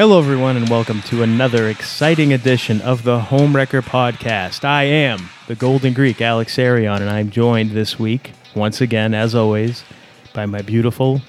[0.00, 4.64] Hello, everyone, and welcome to another exciting edition of the Homewrecker Podcast.
[4.64, 9.34] I am the Golden Greek, Alex Arion, and I'm joined this week, once again, as
[9.34, 9.84] always,
[10.32, 11.20] by my beautiful,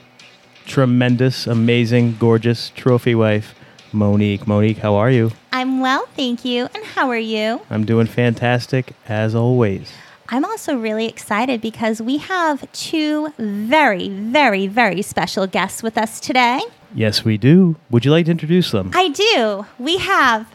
[0.66, 3.56] tremendous, amazing, gorgeous trophy wife,
[3.92, 4.48] Monique.
[4.48, 5.32] Monique, how are you?
[5.52, 6.70] I'm well, thank you.
[6.74, 7.60] And how are you?
[7.70, 9.91] I'm doing fantastic, as always.
[10.30, 16.22] I'm also really excited because we have two very, very, very special guests with us
[16.22, 16.62] today.
[16.94, 17.78] Yes, we do.
[17.90, 18.92] Would you like to introduce them?
[18.94, 19.66] I do.
[19.80, 20.48] We have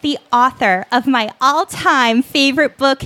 [0.00, 3.02] the author of my all time favorite book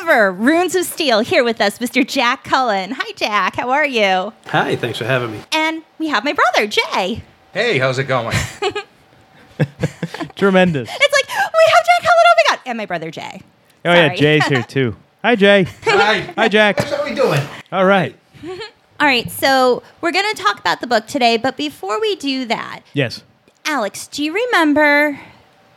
[0.00, 2.06] ever, Runes of Steel, here with us, Mr.
[2.06, 2.92] Jack Cullen.
[2.92, 3.56] Hi, Jack.
[3.56, 4.32] How are you?
[4.46, 5.40] Hi, thanks for having me.
[5.52, 7.22] And we have my brother, Jay.
[7.52, 8.36] Hey, how's it going?
[10.36, 10.88] Tremendous.
[10.90, 12.24] It's like, we have Jack Cullen.
[12.26, 12.60] Oh my God.
[12.66, 13.40] And my brother, Jay.
[13.84, 14.96] Oh, yeah, Jay's here too.
[15.24, 15.66] Hi, Jay.
[15.84, 16.20] Hi.
[16.36, 16.78] Hi, Jack.
[16.80, 17.40] How are we doing?
[17.72, 18.14] All right.
[18.98, 19.30] All right.
[19.30, 21.36] So we're going to talk about the book today.
[21.36, 23.22] But before we do that, Yes.
[23.64, 25.18] Alex, do you remember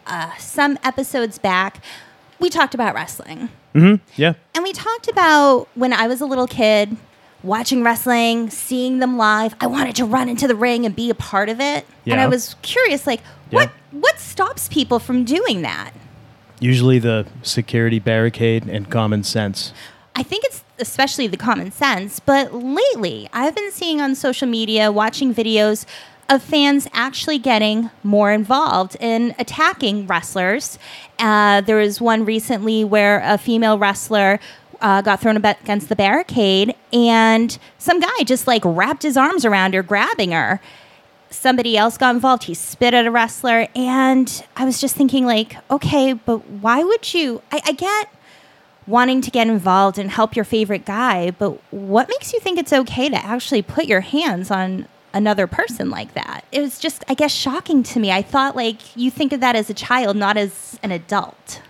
[0.05, 1.83] uh, some episodes back?
[2.39, 3.49] We talked about wrestling.
[4.15, 4.33] Yeah.
[4.53, 6.97] And we talked about when I was a little kid,
[7.43, 9.55] watching wrestling, seeing them live.
[9.61, 11.85] I wanted to run into the ring and be a part of it.
[12.05, 15.91] And I was curious, like, what what stops people from doing that?
[16.59, 19.73] Usually the security barricade and common sense.
[20.15, 24.91] I think it's especially the common sense, but lately I've been seeing on social media,
[24.91, 25.85] watching videos
[26.29, 30.77] of fans actually getting more involved in attacking wrestlers.
[31.17, 34.39] Uh, there was one recently where a female wrestler
[34.81, 39.73] uh, got thrown against the barricade, and some guy just like wrapped his arms around
[39.73, 40.61] her, grabbing her.
[41.31, 42.43] Somebody else got involved.
[42.45, 47.13] He spit at a wrestler, and I was just thinking, like, okay, but why would
[47.13, 47.41] you?
[47.51, 48.13] I, I get
[48.89, 52.73] wanting to get involved and help your favorite guy, but what makes you think it's
[52.73, 56.43] okay to actually put your hands on another person like that?
[56.51, 58.11] It was just, I guess, shocking to me.
[58.11, 61.61] I thought like you think of that as a child, not as an adult.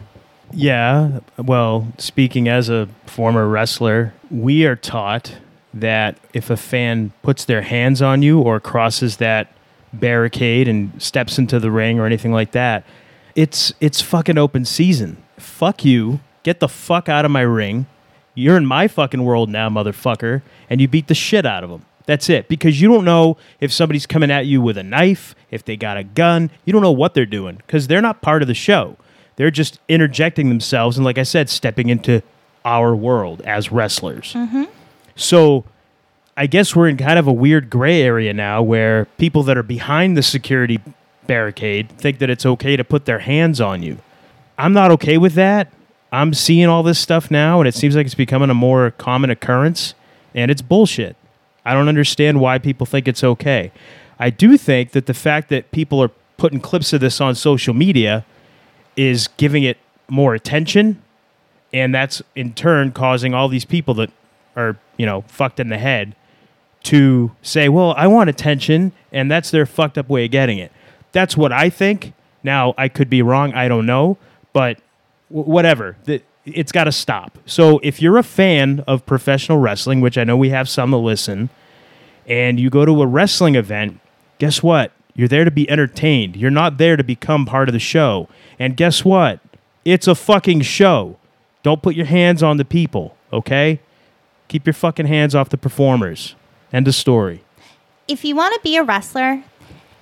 [0.51, 1.19] Yeah.
[1.37, 5.37] Well, speaking as a former wrestler, we are taught
[5.73, 9.51] that if a fan puts their hands on you or crosses that
[9.93, 12.83] barricade and steps into the ring or anything like that,
[13.35, 15.17] it's it's fucking open season.
[15.37, 16.19] Fuck you.
[16.43, 17.87] Get the fuck out of my ring.
[18.33, 21.85] You're in my fucking world now, motherfucker, and you beat the shit out of them.
[22.05, 22.47] That's it.
[22.47, 25.97] Because you don't know if somebody's coming at you with a knife, if they got
[25.97, 26.49] a gun.
[26.65, 28.97] You don't know what they're doing because they're not part of the show.
[29.35, 32.23] They're just interjecting themselves and, like I said, stepping into
[32.65, 34.33] our world as wrestlers.
[34.33, 34.63] Mm-hmm.
[35.15, 35.65] So
[36.35, 39.63] I guess we're in kind of a weird gray area now where people that are
[39.63, 40.79] behind the security
[41.27, 43.97] barricade think that it's okay to put their hands on you.
[44.57, 45.71] I'm not okay with that.
[46.11, 49.29] I'm seeing all this stuff now, and it seems like it's becoming a more common
[49.29, 49.93] occurrence,
[50.33, 51.15] and it's bullshit.
[51.65, 53.71] I don't understand why people think it's okay.
[54.17, 57.73] I do think that the fact that people are putting clips of this on social
[57.73, 58.25] media
[58.95, 59.77] is giving it
[60.09, 61.01] more attention,
[61.71, 64.09] and that's in turn causing all these people that
[64.55, 66.15] are, you know, fucked in the head
[66.81, 70.71] to say, well, I want attention, and that's their fucked up way of getting it.
[71.11, 72.13] That's what I think.
[72.43, 73.53] Now, I could be wrong.
[73.53, 74.17] I don't know.
[74.53, 74.79] But
[75.29, 75.95] whatever.
[76.45, 77.37] It's got to stop.
[77.45, 80.97] So if you're a fan of professional wrestling, which I know we have some that
[80.97, 81.49] listen,
[82.27, 83.99] and you go to a wrestling event,
[84.37, 84.91] guess what?
[85.15, 86.35] You're there to be entertained.
[86.35, 88.29] You're not there to become part of the show.
[88.57, 89.39] And guess what?
[89.83, 91.17] It's a fucking show.
[91.61, 93.81] Don't put your hands on the people, okay?
[94.47, 96.35] Keep your fucking hands off the performers.
[96.71, 97.43] End of story.
[98.07, 99.43] If you want to be a wrestler,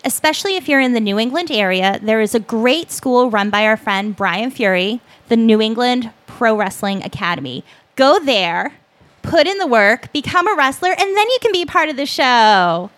[0.06, 3.66] especially if you're in the New England area, there is a great school run by
[3.66, 7.64] our friend Brian Fury, the New England Pro Wrestling Academy.
[7.96, 8.74] Go there,
[9.22, 12.06] put in the work, become a wrestler, and then you can be part of the
[12.06, 12.90] show.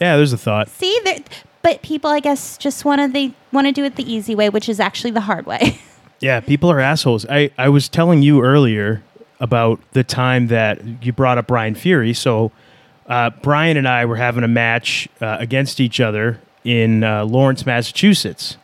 [0.00, 0.68] Yeah, there's a thought.
[0.68, 1.18] See, there,
[1.62, 4.50] but people, I guess, just want to they want to do it the easy way,
[4.50, 5.78] which is actually the hard way.
[6.20, 7.26] Yeah, people are assholes.
[7.28, 9.02] I, I was telling you earlier
[9.40, 12.14] about the time that you brought up Brian Fury.
[12.14, 12.50] So,
[13.06, 17.66] uh, Brian and I were having a match uh, against each other in uh, Lawrence,
[17.66, 18.56] Massachusetts.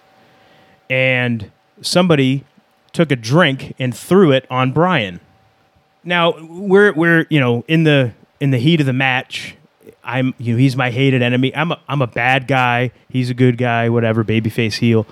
[0.89, 1.51] And
[1.83, 2.45] somebody
[2.93, 5.21] took a drink and threw it on Brian.
[6.03, 9.57] Now, we're, we're you know, in the, in the heat of the match.
[10.03, 11.55] I'm, you know, he's my hated enemy.
[11.55, 12.91] I'm a, I'm a bad guy.
[13.09, 15.07] He's a good guy, whatever, babyface heel.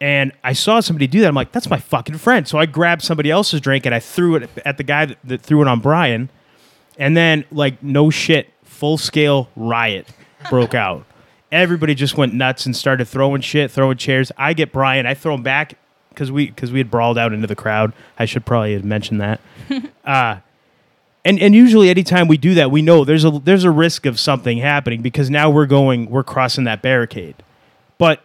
[0.00, 1.28] And I saw somebody do that.
[1.28, 2.46] I'm like, that's my fucking friend.
[2.48, 5.42] So I grabbed somebody else's drink and I threw it at the guy that, that
[5.42, 6.28] threw it on Brian.
[6.98, 10.06] And then, like, no shit, full scale riot
[10.50, 11.04] broke out.
[11.50, 14.32] Everybody just went nuts and started throwing shit, throwing chairs.
[14.36, 15.74] I get Brian, I throw him back
[16.08, 17.92] because we because we had brawled out into the crowd.
[18.18, 19.40] I should probably have mentioned that.
[20.04, 20.36] uh,
[21.24, 24.18] and and usually anytime we do that, we know there's a there's a risk of
[24.18, 27.36] something happening because now we're going we're crossing that barricade.
[27.98, 28.24] But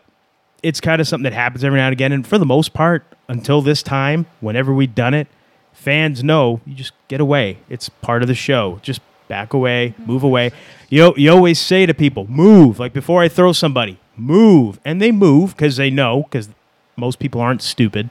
[0.64, 2.12] it's kind of something that happens every now and again.
[2.12, 5.28] And for the most part, until this time, whenever we've done it,
[5.78, 7.60] fans know you just get away.
[7.70, 8.80] It's part of the show.
[8.82, 10.12] Just back away, mm-hmm.
[10.12, 10.52] move away.
[10.90, 12.80] You you always say to people, move.
[12.80, 16.50] Like before I throw somebody, move, and they move because they know because
[16.96, 18.10] most people aren't stupid.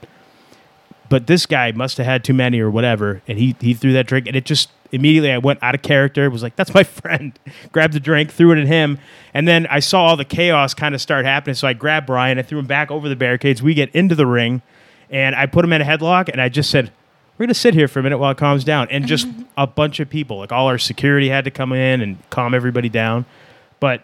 [1.09, 4.07] But this guy must have had too many or whatever, and he he threw that
[4.07, 6.31] drink, and it just immediately I went out of character.
[6.31, 7.39] Was like, that's my friend.
[7.73, 8.99] Grabbed the drink, threw it at him,
[9.35, 11.55] and then I saw all the chaos kind of start happening.
[11.55, 13.63] So I grabbed Brian, I threw him back over the barricades.
[13.63, 14.63] We get into the ring,
[15.11, 16.91] and I put him in a headlock, and I just said,
[17.39, 20.01] "We're gonna sit here for a minute while it calms down." And just a bunch
[20.01, 23.25] of people, like all our security, had to come in and calm everybody down.
[23.81, 24.03] But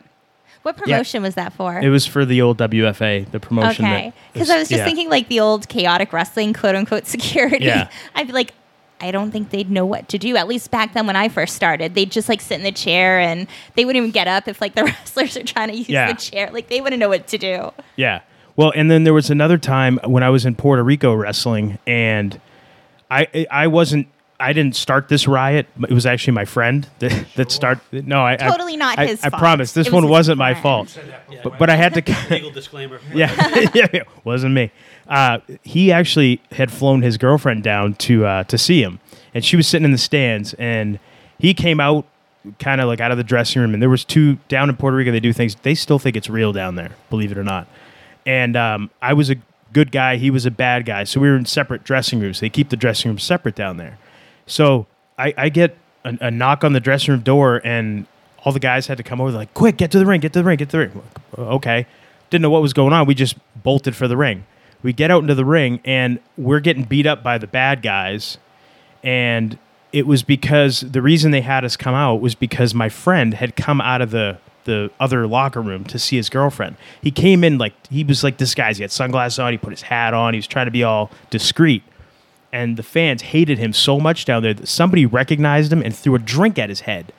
[0.63, 1.79] What promotion was that for?
[1.81, 3.85] it was for the old WFA, the promotion.
[3.85, 4.13] okay.
[4.33, 4.85] Because I was just yeah.
[4.85, 7.65] thinking like the old chaotic wrestling, quote unquote, security.
[7.65, 7.89] Yeah.
[8.15, 8.53] I'd be like,
[9.01, 10.37] I don't think they'd know what to do.
[10.37, 13.19] At least back then when I first started, they'd just like sit in the chair
[13.19, 16.13] and they wouldn't even get up if like the wrestlers are trying to use Yeah.
[16.13, 16.51] the chair.
[16.53, 17.73] Like they wouldn't know what to do.
[17.97, 18.21] Yeah.
[18.55, 22.39] Well, and then there was another time when I was in Puerto Rico wrestling, and
[23.21, 24.07] I I wasn't
[24.41, 25.67] I didn't start this riot.
[25.89, 27.79] It was actually my friend that that start.
[27.93, 29.41] No, I I- Totally not I, his I fault.
[29.41, 30.63] promise this It one his wasn't my friend.
[30.63, 30.99] fault.
[31.45, 32.17] But, but I had to.
[32.31, 32.99] Legal disclaimer.
[33.15, 33.31] yeah,
[33.75, 34.71] yeah, yeah, wasn't me.
[35.09, 38.99] Uh, he actually had flown his girlfriend down to uh, to see him,
[39.35, 40.99] and she was sitting in the stands, and
[41.39, 42.07] he came out
[42.59, 44.97] kind of like out of the dressing room, and there was two down in Puerto
[44.97, 45.13] Rico.
[45.13, 45.55] They do things.
[45.63, 47.69] They still think it's real down there, believe it or not.
[48.27, 49.37] And um, I was a
[49.73, 50.17] good guy.
[50.17, 51.05] He was a bad guy.
[51.05, 52.41] So we were in separate dressing rooms.
[52.41, 53.99] They keep the dressing room separate down there.
[54.47, 54.87] So
[55.19, 58.07] I, I get a, a knock on the dressing room door, and
[58.45, 59.31] all the guys had to come over.
[59.31, 61.03] They're like, quick, get to the ring, get to the ring, get to the ring.
[61.39, 61.87] Okay.
[62.31, 63.07] Didn't know what was going on.
[63.07, 64.47] We just bolted for the ring.
[64.83, 68.39] We get out into the ring, and we're getting beat up by the bad guys.
[69.03, 69.59] And
[69.93, 73.55] it was because the reason they had us come out was because my friend had
[73.55, 76.77] come out of the the other locker room to see his girlfriend.
[77.03, 78.79] He came in like he was like disguised.
[78.79, 79.53] He had sunglasses on.
[79.53, 80.35] He put his hat on.
[80.35, 81.83] He was trying to be all discreet.
[82.53, 86.15] And the fans hated him so much down there that somebody recognized him and threw
[86.15, 87.13] a drink at his head.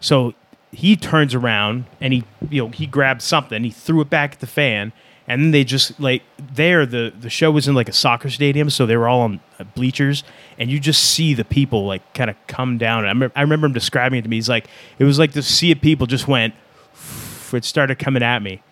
[0.00, 0.34] So
[0.72, 3.64] he turns around and he you know he grabbed something.
[3.64, 4.92] He threw it back at the fan.
[5.26, 8.68] And then they just like there the the show was in like a soccer stadium,
[8.68, 10.24] so they were all on uh, bleachers,
[10.58, 13.04] and you just see the people like kind of come down.
[13.04, 14.38] I remember, I remember him describing it to me.
[14.38, 14.66] He's like,
[14.98, 16.54] it was like the sea of people just went,
[17.54, 18.62] it started coming at me,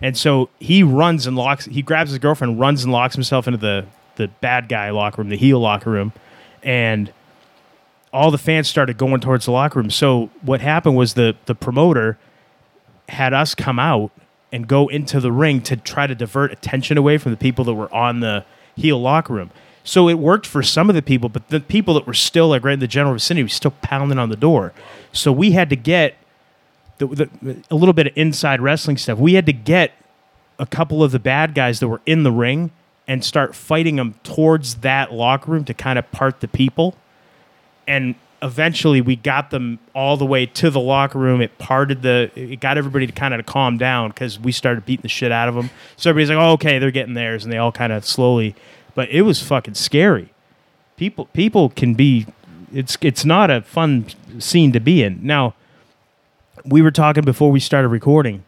[0.00, 1.66] and so he runs and locks.
[1.66, 3.86] He grabs his girlfriend, runs and locks himself into the
[4.16, 6.12] the bad guy locker room, the heel locker room,
[6.62, 7.12] and
[8.12, 9.90] all the fans started going towards the locker room.
[9.90, 12.18] So what happened was the the promoter
[13.08, 14.10] had us come out
[14.52, 17.74] and go into the ring to try to divert attention away from the people that
[17.74, 18.44] were on the
[18.76, 19.50] heel locker room.
[19.84, 22.64] So it worked for some of the people, but the people that were still like
[22.64, 24.72] right in the general vicinity were still pounding on the door.
[25.12, 26.16] So we had to get
[26.98, 29.18] the, the, a little bit of inside wrestling stuff.
[29.18, 29.92] We had to get
[30.58, 32.70] a couple of the bad guys that were in the ring
[33.06, 36.94] and start fighting them towards that locker room to kind of part the people
[37.88, 41.40] and eventually we got them all the way to the locker room.
[41.40, 45.02] It parted the, it got everybody to kind of calm down because we started beating
[45.02, 45.70] the shit out of them.
[45.96, 48.54] So everybody's like, oh, okay, they're getting theirs, and they all kind of slowly,
[48.94, 50.28] but it was fucking scary.
[50.96, 52.26] People, people can be,
[52.72, 54.06] it's it's not a fun
[54.38, 55.20] scene to be in.
[55.22, 55.54] Now,
[56.64, 58.44] we were talking before we started recording.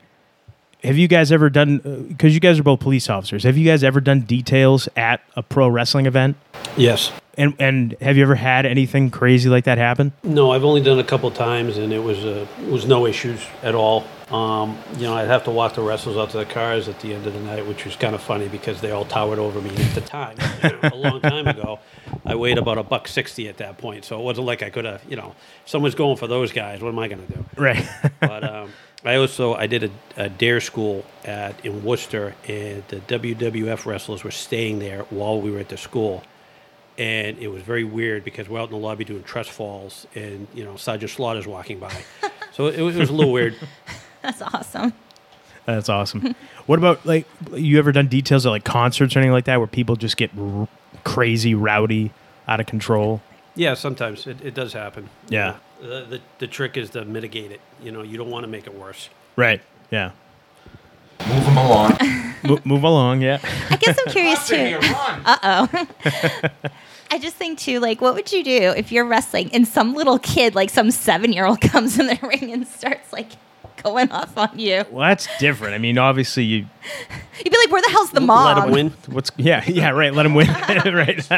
[0.82, 1.80] Have you guys ever done?
[1.84, 3.42] Uh, because you guys are both police officers.
[3.44, 6.36] Have you guys ever done details at a pro wrestling event?
[6.76, 7.12] Yes.
[7.40, 10.12] And and have you ever had anything crazy like that happen?
[10.22, 13.06] No, I've only done it a couple times, and it was uh, it was no
[13.06, 14.04] issues at all.
[14.30, 17.14] Um, you know, I'd have to walk the wrestlers out to the cars at the
[17.14, 19.70] end of the night, which was kind of funny because they all towered over me
[19.70, 20.36] at the time.
[20.62, 21.78] You know, a long time ago,
[22.26, 24.84] I weighed about a buck sixty at that point, so it wasn't like I could
[24.84, 25.02] have.
[25.08, 26.82] You know, someone's going for those guys.
[26.82, 27.44] What am I going to do?
[27.56, 27.88] Right.
[28.20, 28.70] but um,
[29.02, 29.90] I also I did a,
[30.24, 35.50] a dare school at in Worcester, and the WWF wrestlers were staying there while we
[35.50, 36.22] were at the school,
[37.00, 40.46] and it was very weird because we're out in the lobby doing trust falls, and
[40.54, 41.92] you know Sergeant Slaughter's walking by,
[42.52, 43.56] so it, was- it was a little weird.
[44.22, 44.92] That's awesome.
[45.66, 46.34] That's awesome.
[46.66, 49.66] what about like you ever done details at like concerts or anything like that where
[49.66, 50.68] people just get r-
[51.04, 52.12] crazy, rowdy,
[52.48, 53.20] out of control?
[53.54, 55.08] Yeah, sometimes it, it does happen.
[55.28, 55.56] Yeah.
[55.80, 57.60] You know, the, the the trick is to mitigate it.
[57.82, 59.08] You know, you don't want to make it worse.
[59.36, 59.60] Right.
[59.90, 60.10] Yeah.
[61.28, 61.98] Move them along.
[62.42, 63.20] Mo- move along.
[63.22, 63.38] Yeah.
[63.70, 64.78] I guess I'm curious too.
[64.82, 65.86] Uh oh.
[67.10, 70.18] I just think too, like, what would you do if you're wrestling and some little
[70.18, 73.32] kid, like some seven year old, comes in the ring and starts like
[73.82, 74.84] going off on you?
[74.90, 75.74] Well, that's different.
[75.74, 76.66] I mean, obviously you.
[77.38, 78.44] You'd be like, where the hell's the mom?
[78.44, 78.64] Let mom?
[78.66, 79.14] them win.
[79.14, 80.14] What's yeah yeah right.
[80.14, 80.48] Let him win.
[80.84, 81.30] right.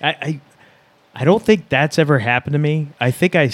[0.00, 0.40] I, I
[1.14, 2.88] I don't think that's ever happened to me.
[3.00, 3.50] I think I,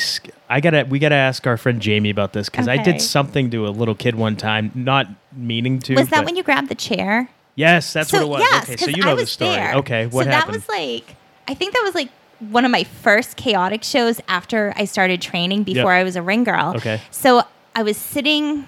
[0.50, 3.66] I gotta, we gotta ask our friend Jamie about this because I did something to
[3.66, 5.94] a little kid one time, not meaning to.
[5.94, 7.30] Was that when you grabbed the chair?
[7.56, 8.50] Yes, that's so, what it was.
[8.50, 9.50] Yes, okay, so you know I the story.
[9.50, 9.74] There.
[9.76, 10.54] Okay, what so happened?
[10.54, 14.72] that was like, I think that was like one of my first chaotic shows after
[14.76, 16.74] I started training before I was a ring girl.
[16.76, 17.00] Okay.
[17.10, 17.44] So
[17.74, 18.66] I was sitting,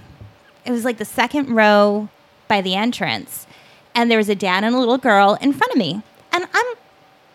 [0.65, 2.09] it was like the second row
[2.49, 3.47] by the entrance,
[3.95, 6.03] and there was a dad and a little girl in front of me.
[6.33, 6.75] And I'm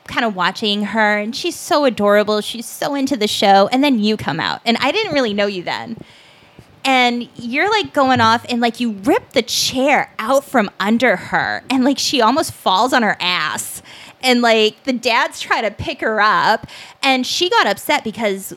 [0.06, 2.42] kind of watching her, and she's so adorable.
[2.42, 3.68] She's so into the show.
[3.72, 5.98] And then you come out, and I didn't really know you then
[6.84, 11.64] and you're like going off and like you rip the chair out from under her
[11.70, 13.82] and like she almost falls on her ass.
[14.24, 16.68] And like the dads try to pick her up
[17.02, 18.56] and she got upset because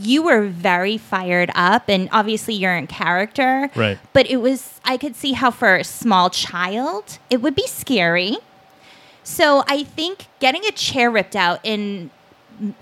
[0.00, 3.70] you were very fired up and obviously you're in character.
[3.76, 3.98] Right.
[4.12, 8.38] but it was i could see how for a small child it would be scary.
[9.22, 12.10] So i think getting a chair ripped out and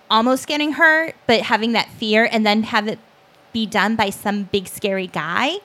[0.09, 2.99] almost getting hurt but having that fear and then have it
[3.54, 5.56] be done by some big scary guy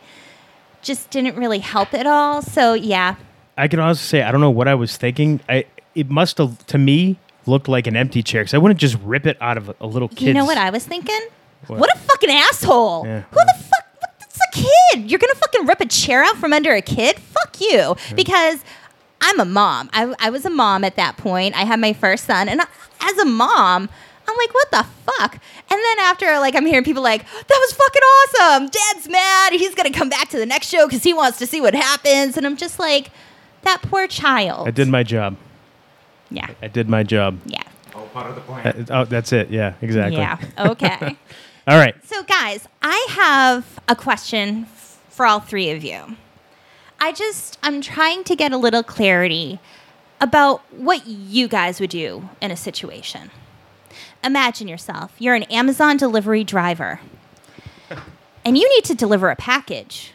[0.81, 2.41] just didn't really help at all.
[2.41, 3.15] So yeah,
[3.57, 5.41] I can also say I don't know what I was thinking.
[5.49, 5.65] I
[5.95, 9.25] it must have to me looked like an empty chair because I wouldn't just rip
[9.25, 10.27] it out of a, a little kid.
[10.27, 11.19] you know what I was thinking?
[11.67, 11.79] What?
[11.79, 13.05] What, a fucking asshole!
[13.05, 13.21] Yeah.
[13.31, 13.85] Who the fuck?
[13.99, 15.11] What, that's a kid.
[15.11, 17.17] You're gonna fucking rip a chair out from under a kid?
[17.19, 17.95] Fuck you!
[18.15, 18.63] Because
[19.19, 19.89] I'm a mom.
[19.91, 21.55] I, I was a mom at that point.
[21.55, 22.65] I had my first son, and I,
[23.01, 23.89] as a mom.
[24.29, 25.33] I'm like, what the fuck?
[25.33, 28.69] And then after, like, I'm hearing people like, that was fucking awesome.
[28.69, 29.53] Dad's mad.
[29.53, 32.37] He's gonna come back to the next show because he wants to see what happens.
[32.37, 33.11] And I'm just like,
[33.63, 34.67] that poor child.
[34.67, 35.35] I did my job.
[36.31, 36.47] Yeah.
[36.61, 37.39] I did my job.
[37.45, 37.63] Yeah.
[37.95, 38.67] All part of the plan.
[38.67, 39.49] Uh, oh, that's it.
[39.49, 40.17] Yeah, exactly.
[40.17, 40.37] Yeah.
[40.57, 41.17] Okay.
[41.67, 41.95] All right.
[42.05, 44.65] so, guys, I have a question
[45.09, 46.15] for all three of you.
[46.99, 49.59] I just, I'm trying to get a little clarity
[50.19, 53.29] about what you guys would do in a situation.
[54.23, 56.99] Imagine yourself, you're an Amazon delivery driver,
[58.43, 60.13] and you need to deliver a package.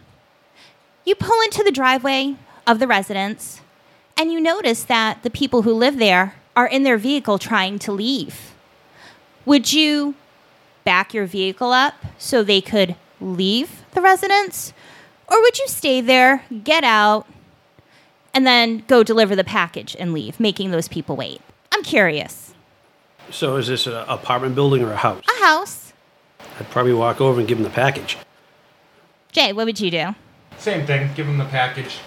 [1.04, 3.62] You pull into the driveway of the residence,
[4.16, 7.92] and you notice that the people who live there are in their vehicle trying to
[7.92, 8.54] leave.
[9.46, 10.14] Would you
[10.84, 14.72] back your vehicle up so they could leave the residence?
[15.28, 17.26] Or would you stay there, get out,
[18.34, 21.40] and then go deliver the package and leave, making those people wait?
[21.72, 22.43] I'm curious.
[23.30, 25.24] So is this an apartment building or a house?
[25.40, 25.92] A house.
[26.58, 28.16] I'd probably walk over and give them the package.
[29.32, 30.14] Jay, what would you do?
[30.58, 31.10] Same thing.
[31.16, 31.98] Give them the package.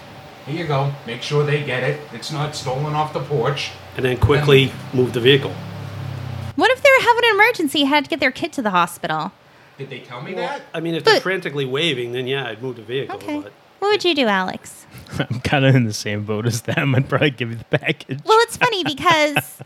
[0.46, 0.92] Here you go.
[1.06, 2.00] Make sure they get it.
[2.14, 3.70] It's not stolen off the porch.
[3.96, 5.52] And then quickly move the vehicle.
[6.56, 9.32] What if they were having an emergency, had to get their kid to the hospital?
[9.76, 10.62] Did they tell me that?
[10.72, 13.16] I mean, if they're frantically waving, then yeah, I'd move the vehicle.
[13.16, 13.40] Okay.
[13.40, 14.86] But What would you do, Alex?
[15.18, 16.94] I'm kind of in the same boat as them.
[16.94, 18.20] I'd probably give you the package.
[18.24, 19.57] Well, it's funny because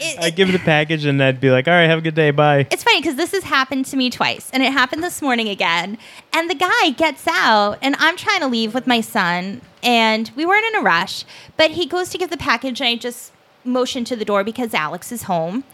[0.00, 2.30] it, I'd give the package and I'd be like, all right, have a good day.
[2.30, 2.66] Bye.
[2.70, 5.98] it's funny because this has happened to me twice and it happened this morning again
[6.32, 10.44] and the guy gets out and i'm trying to leave with my son and we
[10.44, 11.24] weren't in a rush
[11.56, 13.32] but he goes to give the package and i just
[13.64, 15.64] motion to the door because alex is home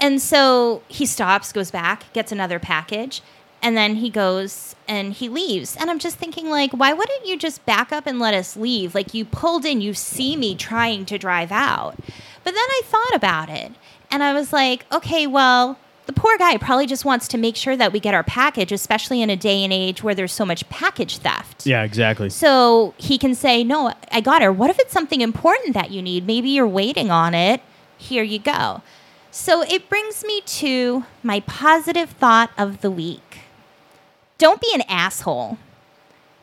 [0.00, 3.22] and so he stops goes back gets another package
[3.62, 7.36] and then he goes and he leaves and i'm just thinking like why wouldn't you
[7.38, 11.04] just back up and let us leave like you pulled in you see me trying
[11.06, 11.96] to drive out
[12.46, 13.72] but then i thought about it
[14.10, 15.76] and i was like okay well
[16.06, 19.20] the poor guy probably just wants to make sure that we get our package especially
[19.20, 22.30] in a day and age where there's so much package theft Yeah, exactly.
[22.30, 24.52] so he can say, No, I got her.
[24.52, 26.24] What if it's something important that you need?
[26.24, 27.60] Maybe you're waiting on it.
[27.98, 28.82] Here you go.
[29.32, 33.38] So it brings me to my positive thought of the week.
[34.38, 35.58] Don't be an asshole.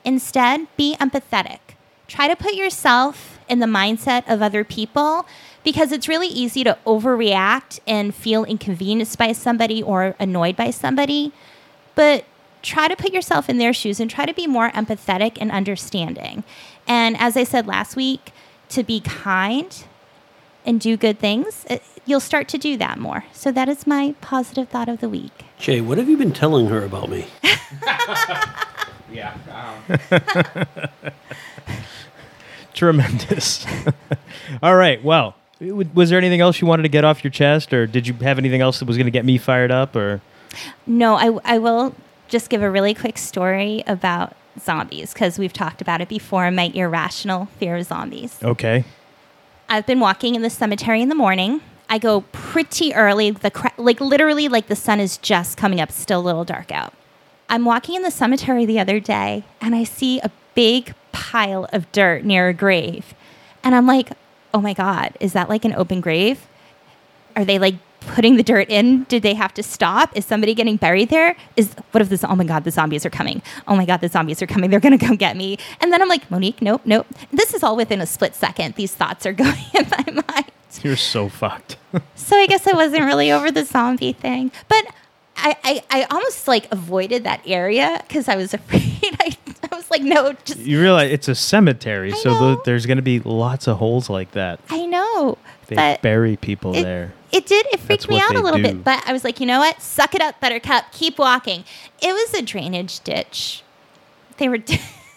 [0.03, 1.59] Instead, be empathetic.
[2.09, 5.25] Try to put yourself in the mindset of other people
[5.63, 11.31] because it's really easy to overreact and feel inconvenienced by somebody or annoyed by somebody.
[11.95, 12.25] But
[12.61, 16.43] try to put yourself in their shoes and try to be more empathetic and understanding.
[16.87, 18.31] And as I said last week,
[18.69, 19.83] to be kind
[20.65, 23.25] and do good things, it, you'll start to do that more.
[23.33, 25.43] So that is my positive thought of the week.
[25.59, 27.27] Jay, what have you been telling her about me?
[29.13, 29.35] Yeah.
[30.09, 30.21] Um,
[32.73, 33.65] Tremendous.
[34.63, 35.03] all right.
[35.03, 38.07] Well, w- was there anything else you wanted to get off your chest, or did
[38.07, 40.21] you have anything else that was going to get me fired up, or?
[40.85, 41.95] No, I, I will
[42.27, 46.71] just give a really quick story about zombies because we've talked about it before my
[46.73, 48.39] irrational fear of zombies.
[48.43, 48.83] Okay.
[49.69, 51.61] I've been walking in the cemetery in the morning.
[51.89, 55.91] I go pretty early, the cra- like literally like the sun is just coming up,
[55.91, 56.93] still a little dark out.
[57.49, 61.91] I'm walking in the cemetery the other day and I see a big pile of
[61.91, 63.13] dirt near a grave.
[63.63, 64.11] And I'm like,
[64.53, 66.47] "Oh my god, is that like an open grave?
[67.35, 67.75] Are they like
[68.07, 70.15] putting the dirt in, did they have to stop?
[70.15, 71.35] Is somebody getting buried there?
[71.55, 72.23] Is what if this?
[72.23, 73.41] Oh my God, the zombies are coming!
[73.67, 74.69] Oh my God, the zombies are coming!
[74.71, 75.57] They're gonna come get me!
[75.81, 77.07] And then I'm like, Monique, nope, nope.
[77.31, 78.75] This is all within a split second.
[78.75, 80.45] These thoughts are going in my mind.
[80.81, 81.77] You're so fucked.
[82.15, 84.85] So I guess I wasn't really over the zombie thing, but
[85.35, 88.81] I, I, I almost like avoided that area because I was afraid.
[89.93, 92.55] I, I was like, no, just you realize it's a cemetery, I so know.
[92.55, 94.59] the, there's going to be lots of holes like that.
[94.69, 95.37] I know.
[95.67, 97.13] They but bury people it, there.
[97.31, 97.65] It did.
[97.67, 98.63] It freaked That's me out a little do.
[98.63, 99.81] bit, but I was like, you know what?
[99.81, 100.91] Suck it up, Buttercup.
[100.91, 101.63] Keep walking.
[102.01, 103.63] It was a drainage ditch.
[104.37, 104.59] They were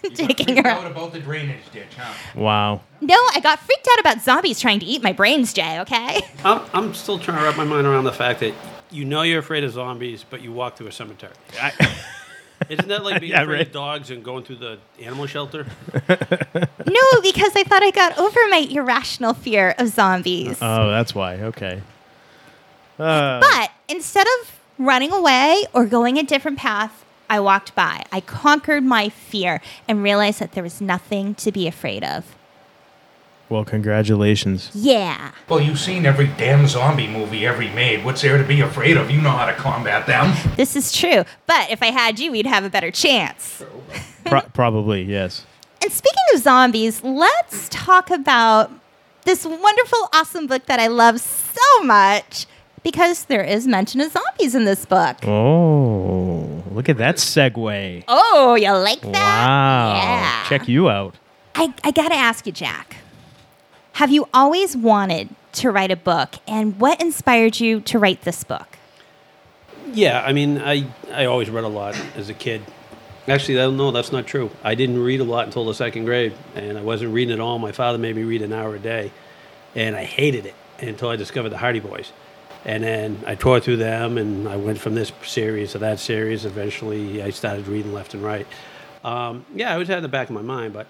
[0.02, 0.84] You digging around.
[0.84, 2.12] out about the drainage ditch, huh?
[2.34, 2.80] Wow.
[3.00, 5.80] No, I got freaked out about zombies trying to eat my brains, Jay.
[5.80, 6.20] Okay.
[6.44, 8.54] I'm, I'm still trying to wrap my mind around the fact that
[8.90, 11.32] you know you're afraid of zombies, but you walk through a cemetery.
[12.68, 13.66] Isn't that like being Yeah, afraid right.
[13.66, 15.66] of dogs and going through the animal shelter?
[16.08, 20.58] no, because I thought I got over my irrational fear of zombies.
[20.60, 21.34] Oh, that's why.
[21.36, 21.82] Okay.
[22.98, 28.04] Uh, But instead of running away or going a different path, I walked by.
[28.12, 32.24] I conquered my fear and realized that there was nothing to be afraid of.
[33.48, 34.70] Well, congratulations.
[34.74, 35.32] Yeah.
[35.48, 38.04] Well, you've seen every damn zombie movie ever made.
[38.04, 39.10] What's there to be afraid of?
[39.10, 40.34] You know how to combat them.
[40.56, 41.24] This is true.
[41.46, 43.62] But if I had you, we'd have a better chance.
[44.24, 45.44] Pro- probably, yes.
[45.82, 48.72] And speaking of zombies, let's talk about
[49.24, 52.46] this wonderful, awesome book that I love so much
[52.82, 55.16] because there is mention of zombies in this book.
[55.26, 58.04] Oh, look at that segue.
[58.08, 59.12] Oh, you like that?
[59.12, 59.94] Wow.
[59.94, 60.44] Yeah.
[60.48, 61.14] Check you out.
[61.54, 62.96] I, I got to ask you, Jack.
[63.96, 66.34] Have you always wanted to write a book?
[66.46, 68.76] And what inspired you to write this book?
[69.90, 72.60] Yeah, I mean, I, I always read a lot as a kid.
[73.26, 74.50] Actually, no, that's not true.
[74.62, 77.58] I didn't read a lot until the second grade, and I wasn't reading at all.
[77.58, 79.12] My father made me read an hour a day,
[79.74, 82.12] and I hated it until I discovered the Hardy Boys.
[82.66, 86.44] And then I tore through them, and I went from this series to that series.
[86.44, 88.46] Eventually, I started reading left and right.
[89.02, 90.86] Um, yeah, I always had in the back of my mind, but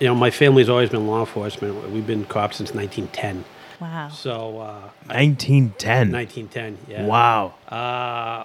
[0.00, 1.90] you know, my family's always been law enforcement.
[1.90, 3.44] We've been cops since 1910.
[3.80, 4.08] Wow.
[4.08, 6.12] So, uh, 1910.
[6.12, 7.06] 1910, yeah.
[7.06, 7.54] Wow.
[7.68, 8.44] Uh,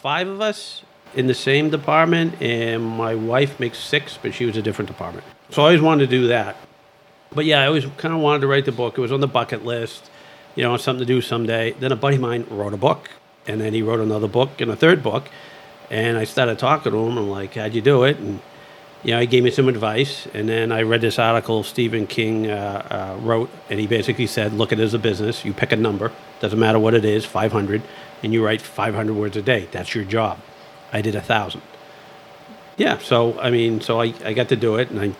[0.00, 0.82] five of us
[1.14, 5.24] in the same department, and my wife makes six, but she was a different department.
[5.50, 6.56] So I always wanted to do that.
[7.32, 8.98] But yeah, I always kind of wanted to write the book.
[8.98, 10.10] It was on the bucket list,
[10.54, 11.72] you know, something to do someday.
[11.72, 13.10] Then a buddy of mine wrote a book,
[13.46, 15.28] and then he wrote another book and a third book.
[15.90, 17.18] And I started talking to him.
[17.18, 18.18] I'm like, how'd you do it?
[18.18, 18.40] And,
[19.04, 20.26] you know, he gave me some advice.
[20.34, 24.52] And then I read this article Stephen King uh, uh, wrote, and he basically said,
[24.54, 25.44] look at it as a business.
[25.44, 27.82] You pick a number, doesn't matter what it is, 500,
[28.22, 29.68] and you write 500 words a day.
[29.70, 30.40] That's your job.
[30.92, 31.62] I did a thousand.
[32.76, 35.14] Yeah, so I mean, so I, I got to do it, and I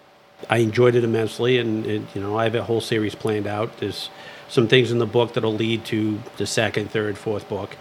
[0.50, 3.78] I enjoyed it immensely, and you know I have a whole series planned out.
[3.78, 4.10] There's
[4.48, 7.76] some things in the book that'll lead to the second, third, fourth book.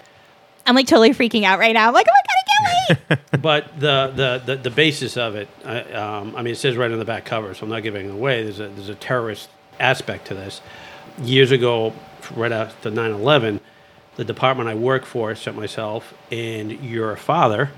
[0.65, 1.87] I'm like totally freaking out right now.
[1.87, 2.72] I'm like, oh my God, I can't wait.
[3.41, 6.91] but the, the, the, the basis of it, I, um, I mean, it says right
[6.91, 8.43] on the back cover, so I'm not giving it away.
[8.43, 10.61] There's a, there's a terrorist aspect to this.
[11.21, 11.93] Years ago,
[12.35, 13.59] right after 9 11,
[14.15, 17.71] the department I work for sent myself and your father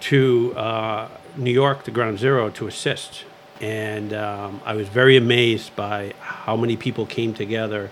[0.00, 3.24] to uh, New York, to Ground Zero, to assist.
[3.60, 7.90] And um, I was very amazed by how many people came together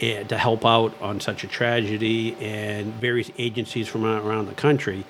[0.00, 5.04] and to help out on such a tragedy and various agencies from around the country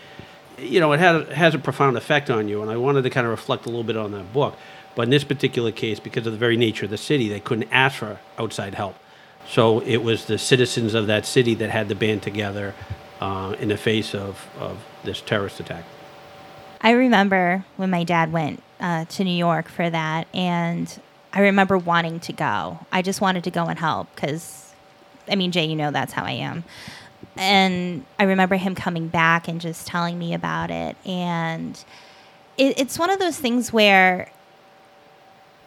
[0.58, 3.26] you know it had has a profound effect on you and i wanted to kind
[3.26, 4.56] of reflect a little bit on that book
[4.94, 7.68] but in this particular case because of the very nature of the city they couldn't
[7.70, 8.96] ask for outside help
[9.48, 12.74] so it was the citizens of that city that had to band together
[13.20, 15.84] uh, in the face of, of this terrorist attack
[16.80, 21.00] I remember when my dad went uh, to New York for that, and
[21.32, 22.78] I remember wanting to go.
[22.92, 24.74] I just wanted to go and help because,
[25.28, 26.64] I mean, Jay, you know that's how I am.
[27.36, 30.96] And I remember him coming back and just telling me about it.
[31.04, 31.82] And
[32.56, 34.30] it, it's one of those things where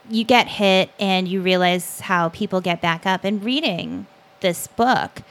[0.09, 3.23] you get hit and you realize how people get back up.
[3.23, 4.07] And reading
[4.39, 5.21] this book,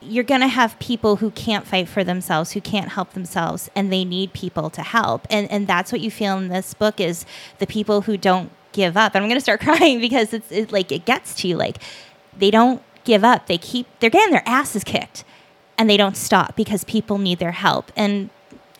[0.00, 3.92] you're going to have people who can't fight for themselves, who can't help themselves, and
[3.92, 5.26] they need people to help.
[5.30, 7.24] And and that's what you feel in this book is
[7.58, 9.14] the people who don't give up.
[9.14, 11.78] And I'm going to start crying because it's it, like it gets to you like
[12.36, 13.46] they don't give up.
[13.46, 15.24] They keep they're getting their asses kicked
[15.78, 17.90] and they don't stop because people need their help.
[17.96, 18.30] And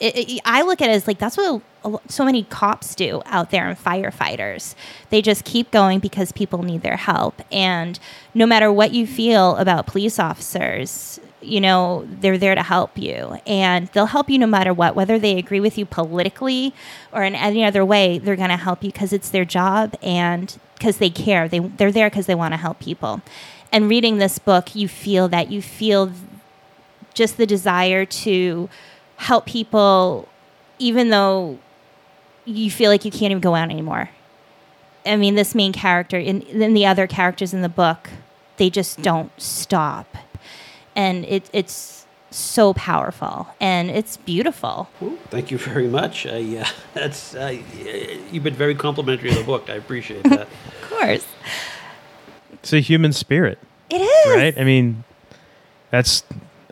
[0.01, 1.63] it, it, I look at it as like that's what
[2.09, 4.75] so many cops do out there and firefighters.
[5.11, 7.41] They just keep going because people need their help.
[7.51, 7.99] And
[8.35, 13.37] no matter what you feel about police officers, you know, they're there to help you.
[13.47, 16.73] And they'll help you no matter what, whether they agree with you politically
[17.13, 20.57] or in any other way, they're going to help you because it's their job and
[20.79, 21.49] because they care.
[21.49, 23.23] They, they're there because they want to help people.
[23.73, 26.13] And reading this book, you feel that you feel
[27.15, 28.69] just the desire to
[29.17, 30.29] help people,
[30.79, 31.59] even though
[32.45, 34.11] you feel like you can't even go out anymore.
[35.05, 38.11] I mean, this main character and then the other characters in the book,
[38.57, 40.17] they just don't stop,
[40.95, 44.89] and it, it's so powerful and it's beautiful.
[45.01, 46.27] Well, thank you very much.
[46.27, 47.59] I, uh, that's uh,
[48.31, 49.69] you've been very complimentary of the book.
[49.69, 50.49] I appreciate that.
[50.93, 51.27] Of course,
[52.53, 53.59] It's a human spirit,
[53.91, 54.37] it is.
[54.37, 54.57] right?
[54.59, 55.03] I mean,
[55.91, 56.23] that's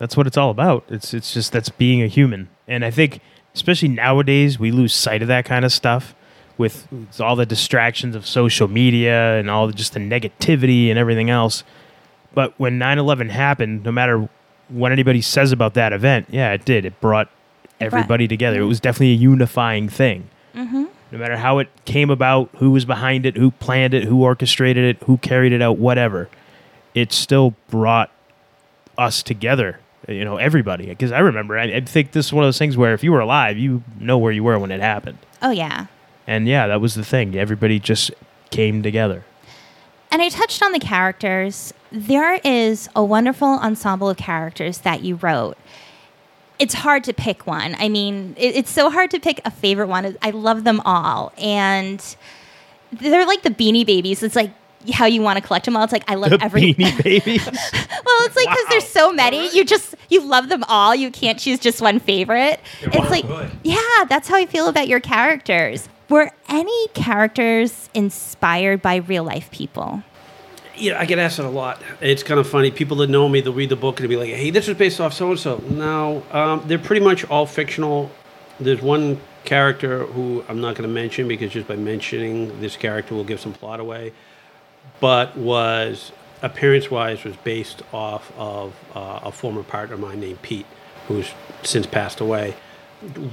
[0.01, 0.83] that's what it's all about.
[0.89, 3.21] It's it's just that's being a human, and I think
[3.53, 6.15] especially nowadays we lose sight of that kind of stuff
[6.57, 6.87] with
[7.19, 11.63] all the distractions of social media and all the, just the negativity and everything else.
[12.33, 14.27] But when 9/11 happened, no matter
[14.69, 16.83] what anybody says about that event, yeah, it did.
[16.83, 17.29] It brought
[17.79, 18.57] everybody together.
[18.57, 18.69] It mm-hmm.
[18.69, 20.29] was definitely a unifying thing.
[20.55, 20.85] Mm-hmm.
[21.11, 24.83] No matter how it came about, who was behind it, who planned it, who orchestrated
[24.83, 26.27] it, who carried it out, whatever,
[26.95, 28.09] it still brought
[28.97, 29.79] us together.
[30.07, 30.87] Uh, you know, everybody.
[30.87, 33.11] Because I remember, I, I think this is one of those things where if you
[33.11, 35.19] were alive, you know where you were when it happened.
[35.41, 35.87] Oh yeah.
[36.27, 37.35] And yeah, that was the thing.
[37.35, 38.11] Everybody just
[38.51, 39.25] came together.
[40.11, 41.73] And I touched on the characters.
[41.91, 45.57] There is a wonderful ensemble of characters that you wrote.
[46.59, 47.75] It's hard to pick one.
[47.79, 50.17] I mean, it, it's so hard to pick a favorite one.
[50.21, 51.31] I love them all.
[51.37, 52.15] And
[52.91, 54.21] they're like the beanie babies.
[54.21, 54.51] It's like
[54.93, 55.83] how you want to collect them all.
[55.83, 56.73] It's like, I love The every.
[56.73, 57.45] Beanie Babies.
[57.45, 59.55] well, it's like because there's so many.
[59.55, 60.95] You just, you love them all.
[60.95, 62.59] You can't choose just one favorite.
[62.81, 63.51] It's like, good.
[63.63, 63.77] yeah,
[64.09, 65.87] that's how I feel about your characters.
[66.09, 70.03] Were any characters inspired by real life people?
[70.75, 71.81] Yeah, I get asked that a lot.
[72.01, 72.71] It's kind of funny.
[72.71, 74.99] People that know me, they'll read the book and be like, "Hey, this is based
[74.99, 78.09] off so and so." No, um, they're pretty much all fictional.
[78.59, 83.13] There's one character who I'm not going to mention because just by mentioning this character
[83.15, 84.13] will give some plot away,
[84.99, 90.65] but was appearance-wise was based off of uh, a former partner of mine named Pete,
[91.07, 91.31] who's
[91.63, 92.55] since passed away.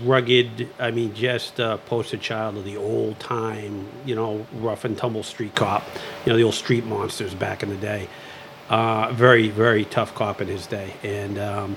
[0.02, 4.96] Rugged, I mean, just a poster child of the old time, you know, rough and
[4.96, 5.84] tumble street cop,
[6.24, 8.08] you know, the old street monsters back in the day.
[8.70, 10.94] Uh, very, very tough cop in his day.
[11.02, 11.76] And, um,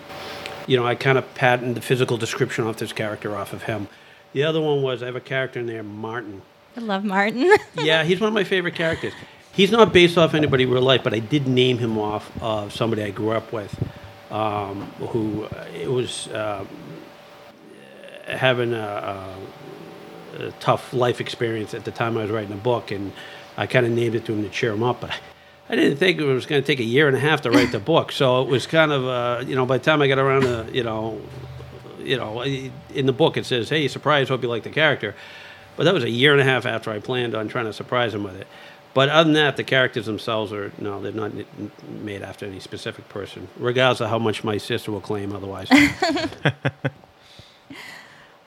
[0.68, 3.88] you know, I kind of patterned the physical description of this character off of him.
[4.34, 6.42] The other one was I have a character in there, Martin.
[6.78, 7.54] I love Martin.
[7.76, 9.14] Yeah, he's one of my favorite characters.
[9.54, 12.74] He's not based off anybody in real life, but I did name him off of
[12.74, 13.76] somebody I grew up with,
[14.32, 16.68] um, who uh, it was um,
[18.28, 19.36] having a,
[20.38, 23.12] a, a tough life experience at the time I was writing the book, and
[23.58, 25.02] I kind of named it to him to cheer him up.
[25.02, 25.16] But I,
[25.70, 27.74] I didn't think it was going to take a year and a half to write
[27.74, 30.18] the book, so it was kind of uh, you know by the time I got
[30.18, 31.20] around to you know
[32.00, 35.14] you know in the book it says hey surprise hope you like the character
[35.76, 38.14] but that was a year and a half after I planned on trying to surprise
[38.14, 38.48] him with it.
[38.94, 41.32] But other than that, the characters themselves are no, they're not
[41.88, 45.70] made after any specific person, regardless of how much my sister will claim otherwise.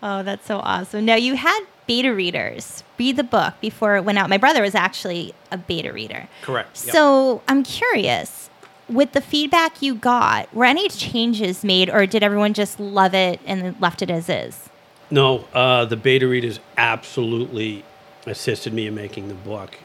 [0.02, 1.07] oh, that's so awesome.
[1.07, 4.28] Now, you had beta readers read the book before it went out.
[4.28, 6.28] My brother was actually a beta reader.
[6.42, 6.85] Correct.
[6.85, 6.92] Yep.
[6.94, 8.50] So I'm curious,
[8.88, 13.40] with the feedback you got, were any changes made or did everyone just love it
[13.46, 14.68] and left it as is?
[15.11, 17.85] No, uh, the beta readers absolutely
[18.26, 19.78] assisted me in making the book.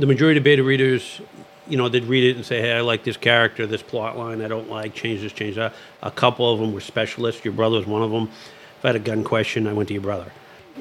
[0.00, 1.20] The majority of beta readers,
[1.68, 4.40] you know, they'd read it and say, "Hey, I like this character, this plot line.
[4.40, 7.44] I don't like change this, change that." A couple of them were specialists.
[7.44, 8.30] Your brother was one of them.
[8.78, 10.32] If I had a gun question, I went to your brother.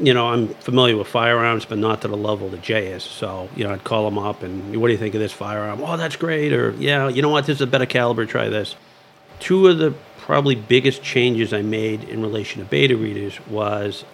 [0.01, 3.03] You know, I'm familiar with firearms, but not to the level that Jay is.
[3.03, 5.83] So, you know, I'd call him up and, "What do you think of this firearm?"
[5.83, 7.45] "Oh, that's great," or "Yeah, you know what?
[7.45, 8.25] This is a better caliber.
[8.25, 8.75] Try this."
[9.41, 14.05] Two of the probably biggest changes I made in relation to beta readers was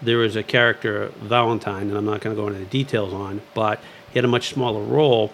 [0.00, 3.40] there was a character, Valentine, and I'm not going to go into the details on,
[3.54, 3.80] but
[4.12, 5.32] he had a much smaller role.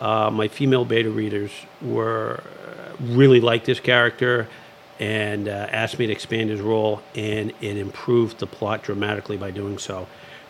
[0.00, 1.50] Uh, my female beta readers
[1.82, 4.48] were uh, really liked this character
[4.98, 9.50] and uh, asked me to expand his role, and it improved the plot dramatically by
[9.50, 10.06] doing so.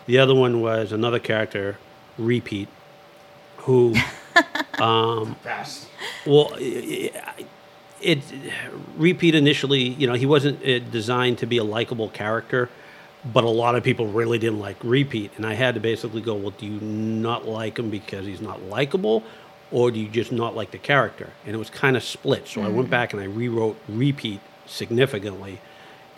[0.07, 1.77] The other one was another character,
[2.17, 2.67] Repeat,
[3.57, 3.95] who
[5.43, 5.87] Fast.
[6.25, 7.13] well, it,
[8.01, 8.19] it
[8.97, 9.79] repeat initially.
[9.81, 12.69] You know, he wasn't uh, designed to be a likable character,
[13.25, 16.35] but a lot of people really didn't like repeat, and I had to basically go,
[16.35, 19.23] well, do you not like him because he's not likable,
[19.71, 21.29] or do you just not like the character?
[21.45, 22.47] And it was kind of split.
[22.47, 25.61] So I went back and I rewrote repeat significantly,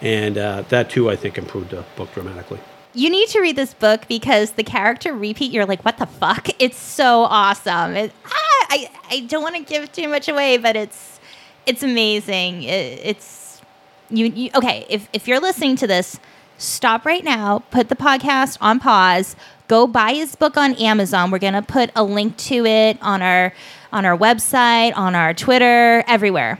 [0.01, 2.59] and uh, that too, I think, improved the book dramatically.
[2.95, 6.49] You need to read this book because the character repeat, you're like, what the fuck?
[6.61, 7.95] It's so awesome.
[7.95, 11.19] It, ah, I, I don't want to give too much away, but it's
[11.65, 12.63] it's amazing.
[12.63, 13.61] It, it's
[14.09, 16.19] you, you okay, if, if you're listening to this,
[16.63, 19.35] stop right now, put the podcast on pause,
[19.67, 21.31] go buy his book on Amazon.
[21.31, 23.53] We're gonna put a link to it on our
[23.91, 26.59] on our website, on our Twitter, everywhere.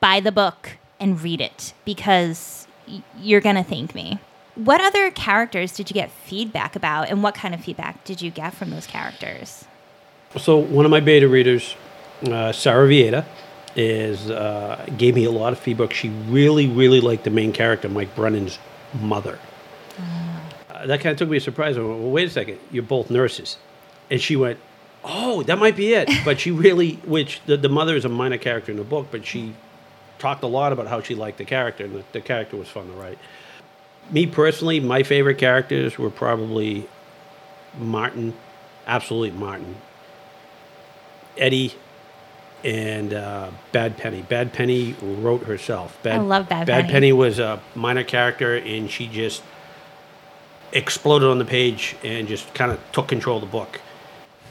[0.00, 4.18] buy the book and read it because y- you're going to thank me.
[4.54, 8.30] What other characters did you get feedback about, and what kind of feedback did you
[8.30, 9.64] get from those characters?
[10.36, 11.74] So one of my beta readers,
[12.26, 13.24] uh, Sarah Vieta,
[13.76, 15.92] is uh, gave me a lot of feedback.
[15.94, 18.58] She really, really liked the main character, Mike Brennan's
[19.00, 19.38] mother.
[20.70, 21.76] Uh, that kind of took me a surprise.
[21.76, 23.58] I went, well, wait a second, you're both nurses,
[24.10, 24.58] and she went,
[25.04, 26.10] oh, that might be it.
[26.24, 29.26] But she really, which the, the mother is a minor character in the book, but
[29.26, 29.54] she
[30.18, 32.86] talked a lot about how she liked the character, and the, the character was fun
[32.86, 33.18] to write.
[34.10, 36.88] Me personally, my favorite characters were probably
[37.78, 38.34] Martin,
[38.86, 39.76] absolutely Martin,
[41.36, 41.74] Eddie
[42.64, 44.22] and uh, Bad Penny.
[44.22, 46.02] Bad Penny wrote herself.
[46.02, 46.92] Bad, I love Bad Bad Penny.
[46.92, 49.42] Penny was a minor character, and she just
[50.72, 53.80] exploded on the page and just kind of took control of the book.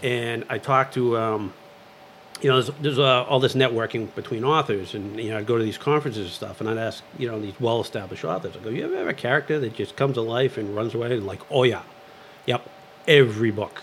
[0.04, 1.54] And I talked to, um,
[2.42, 5.58] you know, there's, there's uh, all this networking between authors, and you know, I'd go
[5.58, 8.56] to these conferences and stuff, and I'd ask, you know, these well-established authors.
[8.56, 11.14] I go, "You ever have a character that just comes to life and runs away?"
[11.14, 11.82] And like, "Oh yeah,
[12.46, 12.70] yep,
[13.08, 13.82] every book."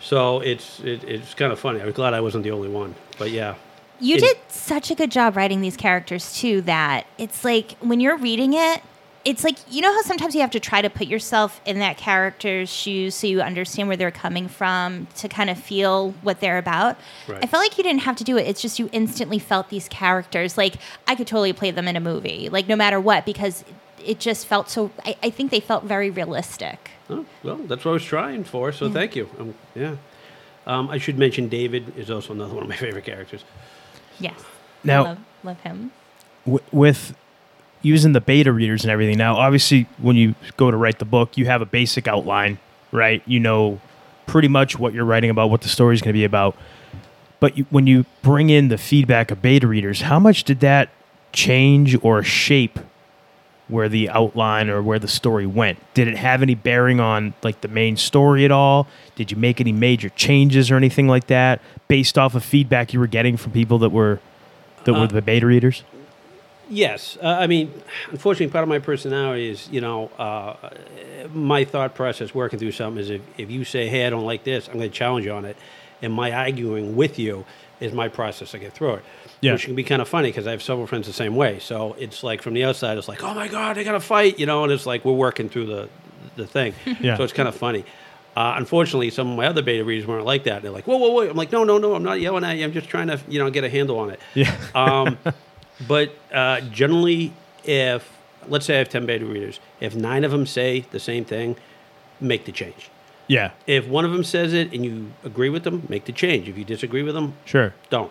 [0.00, 1.80] So it's it, it's kind of funny.
[1.80, 3.54] I was glad I wasn't the only one, but yeah.
[4.00, 7.98] You It- did such a good job writing these characters too that it's like when
[8.00, 8.80] you're reading it,
[9.24, 11.96] it's like you know how sometimes you have to try to put yourself in that
[11.96, 16.58] character's shoes so you understand where they're coming from to kind of feel what they're
[16.58, 16.96] about.
[17.26, 17.42] Right.
[17.42, 18.46] I felt like you didn't have to do it.
[18.46, 20.56] It's just you instantly felt these characters.
[20.56, 20.76] Like
[21.08, 23.64] I could totally play them in a movie, like no matter what, because
[24.06, 24.92] it just felt so.
[25.04, 26.92] I, I think they felt very realistic.
[27.10, 28.72] Oh, well, that's what I was trying for.
[28.72, 29.28] So thank you.
[29.38, 29.96] Um, yeah.
[30.66, 33.44] Um, I should mention David is also another one of my favorite characters.
[34.20, 34.38] Yes.
[34.84, 35.90] Now- love, love him.
[36.44, 37.16] w- with
[37.80, 41.36] using the beta readers and everything now obviously when you go to write the book
[41.38, 42.58] you have a basic outline
[42.90, 43.80] right you know
[44.26, 46.56] pretty much what you're writing about what the story's going to be about
[47.38, 50.88] but you, when you bring in the feedback of beta readers how much did that
[51.32, 52.80] change or shape
[53.68, 57.60] where the outline or where the story went did it have any bearing on like
[57.60, 61.60] the main story at all did you make any major changes or anything like that
[61.86, 64.18] based off of feedback you were getting from people that were
[64.84, 65.82] that were the beta readers
[66.70, 67.72] Yes, uh, I mean,
[68.10, 70.54] unfortunately, part of my personality is, you know, uh,
[71.32, 74.44] my thought process working through something is if, if you say, hey, I don't like
[74.44, 75.56] this, I'm going to challenge you on it.
[76.02, 77.46] And my arguing with you
[77.80, 79.04] is my process to get through it.
[79.40, 79.52] Yeah.
[79.52, 81.58] Which can be kind of funny because I have several friends the same way.
[81.60, 84.38] So it's like from the outside, it's like, oh my God, they got to fight,
[84.38, 85.88] you know, and it's like we're working through the,
[86.36, 86.74] the thing.
[87.00, 87.16] Yeah.
[87.16, 87.84] So it's kind of funny.
[88.36, 90.62] Uh, unfortunately, some of my other beta readers weren't like that.
[90.62, 91.28] They're like, whoa, whoa, whoa.
[91.30, 92.64] I'm like, no, no, no, I'm not yelling at you.
[92.64, 94.20] I'm just trying to, you know, get a handle on it.
[94.34, 94.54] Yeah.
[94.74, 95.18] Um,
[95.86, 97.32] but uh, generally,
[97.64, 98.10] if
[98.48, 101.56] let's say I have ten beta readers, if nine of them say the same thing,
[102.20, 102.90] make the change.
[103.28, 106.48] yeah If one of them says it and you agree with them, make the change.
[106.48, 107.74] If you disagree with them, Sure.
[107.90, 108.10] don't.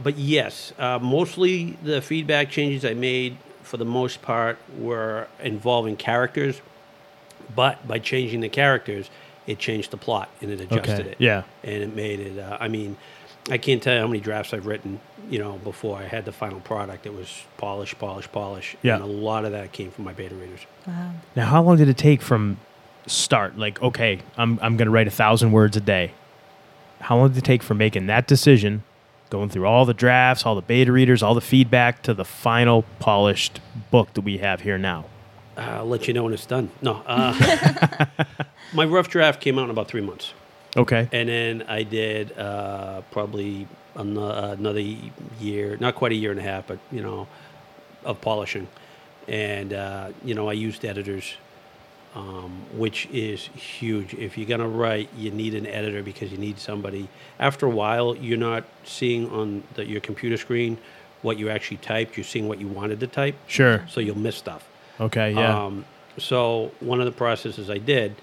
[0.00, 5.96] But yes, uh, mostly the feedback changes I made for the most part were involving
[5.96, 6.60] characters.
[7.54, 9.10] But by changing the characters,
[9.46, 11.16] it changed the plot and it adjusted Okay, it.
[11.18, 11.42] yeah.
[11.62, 12.38] And it made it.
[12.38, 12.96] Uh, I mean,
[13.50, 15.00] I can't tell you how many drafts I've written.
[15.28, 18.76] You know, before I had the final product, it was polish, polish, polish.
[18.82, 18.94] Yeah.
[18.94, 20.60] And a lot of that came from my beta readers.
[20.86, 21.10] Wow.
[21.36, 22.58] Now, how long did it take from
[23.06, 23.58] start?
[23.58, 26.12] Like, okay, I'm I'm going to write a thousand words a day.
[27.00, 28.84] How long did it take from making that decision,
[29.32, 32.84] going through all the drafts, all the beta readers, all the feedback to the final
[32.98, 35.06] polished book that we have here now?
[35.56, 36.70] Uh, I'll let you know when it's done.
[36.82, 38.04] No, uh,
[38.74, 40.34] my rough draft came out in about three months.
[40.76, 41.08] Okay.
[41.12, 44.84] And then I did uh, probably an- another
[45.40, 47.26] year, not quite a year and a half, but you know,
[48.04, 48.68] of polishing.
[49.28, 51.36] And uh, you know, I used editors,
[52.14, 54.14] um, which is huge.
[54.14, 57.08] If you're gonna write, you need an editor because you need somebody.
[57.38, 60.78] After a while, you're not seeing on the, your computer screen
[61.22, 62.16] what you actually typed.
[62.16, 63.84] You're seeing what you wanted to type, Sure.
[63.88, 64.68] so you'll miss stuff.
[65.00, 65.32] Okay.
[65.32, 65.64] Yeah.
[65.66, 65.84] Um,
[66.18, 68.14] so one of the processes I did,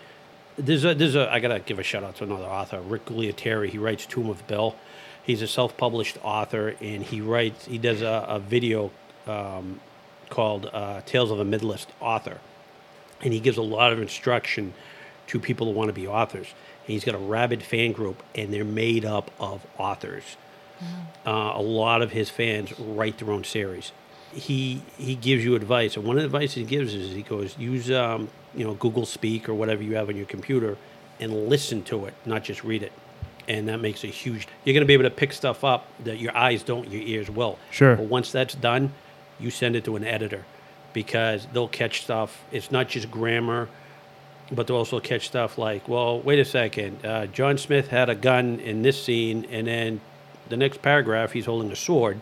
[0.57, 3.69] there's a, there's a, I gotta give a shout out to another author, Rick Gualtieri.
[3.69, 4.75] He writes Tome of Bill.
[5.23, 8.91] He's a self-published author, and he writes, he does a, a video
[9.27, 9.79] um,
[10.29, 12.39] called uh, Tales of a Midlist Author,
[13.21, 14.73] and he gives a lot of instruction
[15.27, 16.47] to people who want to be authors.
[16.85, 20.37] And he's got a rabid fan group, and they're made up of authors.
[21.25, 23.91] Uh, a lot of his fans write their own series.
[24.31, 27.57] He he gives you advice, and one of the advice he gives is he goes
[27.57, 30.77] use um, you know Google Speak or whatever you have on your computer,
[31.19, 32.93] and listen to it, not just read it.
[33.47, 34.47] And that makes a huge.
[34.63, 37.29] You're going to be able to pick stuff up that your eyes don't, your ears
[37.29, 37.57] will.
[37.71, 37.95] Sure.
[37.95, 38.93] But once that's done,
[39.39, 40.45] you send it to an editor,
[40.93, 42.43] because they'll catch stuff.
[42.51, 43.69] It's not just grammar
[44.51, 48.15] but they'll also catch stuff like, well, wait a second, uh, John Smith had a
[48.15, 50.01] gun in this scene, and then
[50.49, 52.19] the next paragraph he's holding a sword.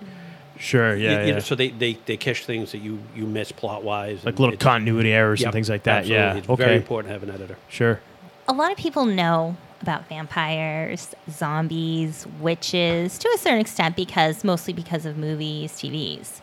[0.60, 0.96] Sure.
[0.96, 1.22] You- Yeah.
[1.22, 1.34] you yeah.
[1.36, 4.26] know, so they, they, they catch things that you, you miss plot wise.
[4.26, 6.06] like little continuity errors and things like that.
[6.06, 6.36] Yeah.
[6.36, 6.64] It's okay.
[6.64, 7.58] very important to have an editor.
[7.70, 8.00] Sure.
[8.48, 14.74] a lot of people know about vampires, zombies, witches to a certain extent because mostly
[14.74, 16.42] because of movies, TVs.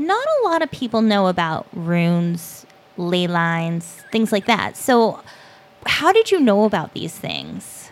[0.00, 2.64] Not a lot of people know about runes,
[2.96, 4.74] ley lines, things like that.
[4.74, 5.20] So,
[5.84, 7.90] how did you know about these things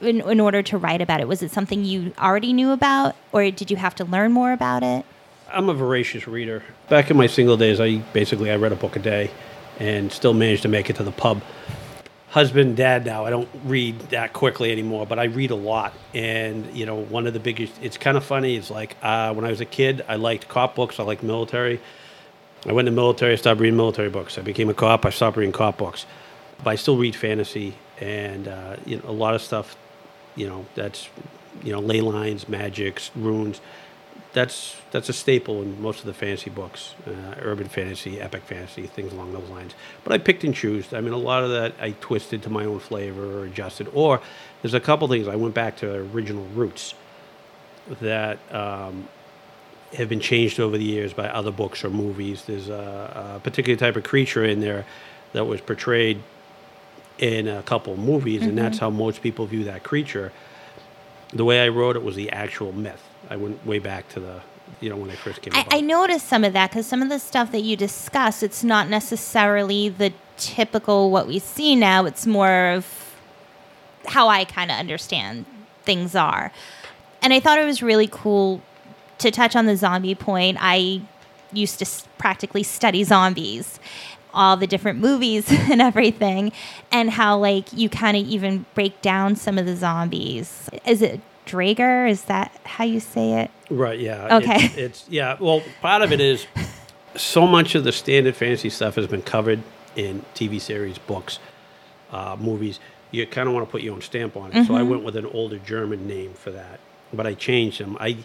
[0.00, 1.28] in, in order to write about it?
[1.28, 4.82] Was it something you already knew about, or did you have to learn more about
[4.82, 5.04] it?
[5.52, 6.62] I'm a voracious reader.
[6.88, 9.30] Back in my single days, I basically I read a book a day,
[9.78, 11.42] and still managed to make it to the pub.
[12.30, 13.24] Husband, dad now.
[13.24, 15.92] I don't read that quickly anymore, but I read a lot.
[16.14, 17.72] And you know, one of the biggest.
[17.82, 18.56] It's kind of funny.
[18.56, 21.00] It's like uh, when I was a kid, I liked cop books.
[21.00, 21.80] I liked military.
[22.66, 23.32] I went to military.
[23.32, 24.38] I stopped reading military books.
[24.38, 25.04] I became a cop.
[25.04, 26.06] I stopped reading cop books.
[26.62, 29.76] But I still read fantasy and uh, you know a lot of stuff.
[30.36, 31.08] You know that's
[31.64, 33.60] you know ley lines, magics, runes
[34.32, 38.86] that's that's a staple in most of the fantasy books, uh, urban fantasy, epic fantasy,
[38.86, 39.74] things along those lines.
[40.04, 40.92] But I picked and chose.
[40.92, 43.88] I mean, a lot of that I twisted to my own flavor or adjusted.
[43.92, 44.20] Or
[44.62, 46.94] there's a couple things I went back to original roots
[48.00, 49.08] that um,
[49.94, 52.44] have been changed over the years by other books or movies.
[52.44, 54.84] There's a, a particular type of creature in there
[55.32, 56.22] that was portrayed
[57.18, 60.32] in a couple movies, and that's how most people view that creature
[61.32, 63.02] the way I wrote it was the actual myth.
[63.30, 64.40] I went way back to the,
[64.80, 65.66] you know, when I first came I.
[65.70, 68.88] I noticed some of that because some of the stuff that you discuss, it's not
[68.88, 72.04] necessarily the typical what we see now.
[72.06, 73.16] It's more of
[74.06, 75.46] how I kind of understand
[75.84, 76.50] things are.
[77.22, 78.62] And I thought it was really cool
[79.18, 80.58] to touch on the zombie point.
[80.60, 81.02] I
[81.52, 83.78] used to s- practically study zombies,
[84.32, 86.52] all the different movies and everything,
[86.90, 90.68] and how like you kind of even break down some of the zombies.
[90.86, 92.08] Is it Drager?
[92.08, 93.50] Is that how you say it?
[93.70, 93.98] Right.
[93.98, 94.36] Yeah.
[94.38, 94.64] Okay.
[94.64, 95.36] It's, it's yeah.
[95.40, 96.46] Well, part of it is
[97.16, 99.62] so much of the standard fantasy stuff has been covered
[99.96, 101.38] in TV series, books,
[102.12, 102.78] uh, movies.
[103.10, 104.66] You kind of want to put your own stamp on it.
[104.66, 106.78] So I went with an older German name for that,
[107.12, 107.96] but I changed them.
[107.98, 108.18] I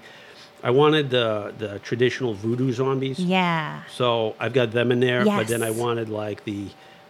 [0.64, 3.20] I wanted the the traditional voodoo zombies.
[3.20, 3.82] Yeah.
[3.92, 6.68] So I've got them in there, but then I wanted like the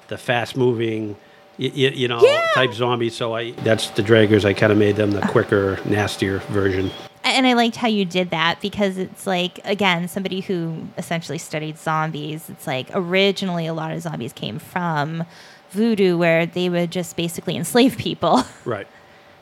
[0.07, 1.17] the fast moving,
[1.57, 2.45] you, you know, Yeah.
[2.53, 3.15] type zombies.
[3.15, 4.45] So I that's the Draggers.
[4.45, 5.27] I kind of made them the uh.
[5.27, 6.91] quicker, nastier version.
[7.23, 11.79] And I liked how you did that because it's like, again, somebody who essentially studied
[11.79, 15.23] zombies, it's like originally a lot of zombies came from
[15.71, 18.43] voodoo where they would just basically enslave people.
[18.65, 18.87] Right.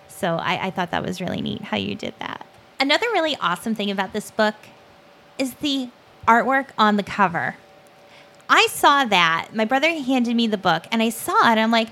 [0.08, 2.45] So I, I thought that was really neat how you did that.
[2.80, 4.56] Another really awesome thing about this book
[5.38, 5.89] is the
[6.26, 7.58] artwork on the cover.
[8.49, 9.49] I saw that.
[9.54, 11.52] My brother handed me the book and I saw it.
[11.52, 11.89] And I'm like,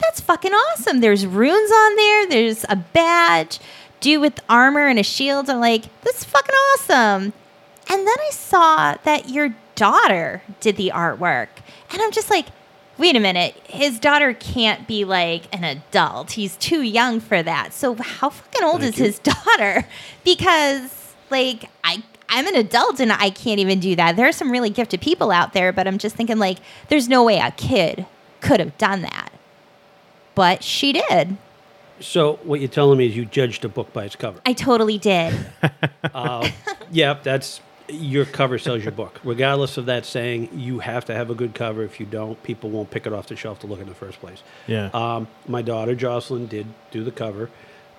[0.00, 1.00] that's fucking awesome.
[1.00, 3.60] There's runes on there, there's a badge,
[4.00, 5.50] dude with armor and a shield.
[5.50, 7.32] I'm like, that's fucking awesome.
[7.88, 11.48] And then I saw that your daughter did the artwork.
[11.92, 12.46] And I'm just like,
[12.98, 13.54] wait a minute.
[13.64, 16.32] His daughter can't be like an adult.
[16.32, 17.72] He's too young for that.
[17.72, 19.06] So how fucking old Thank is you.
[19.06, 19.86] his daughter?
[20.24, 24.16] Because like I I'm an adult and I can't even do that.
[24.16, 26.58] There are some really gifted people out there, but I'm just thinking like
[26.88, 28.06] there's no way a kid
[28.40, 29.29] could have done that.
[30.40, 31.36] But she did.
[32.00, 34.40] So what you're telling me is you judged a book by its cover.
[34.46, 35.34] I totally did.
[36.90, 39.20] yeah, that's your cover sells your book.
[39.22, 41.82] Regardless of that saying, you have to have a good cover.
[41.82, 44.18] If you don't, people won't pick it off the shelf to look in the first
[44.18, 44.42] place.
[44.66, 44.88] Yeah.
[44.94, 47.50] Um, my daughter Jocelyn did do the cover.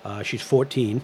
[0.04, 1.00] Uh, she's 14.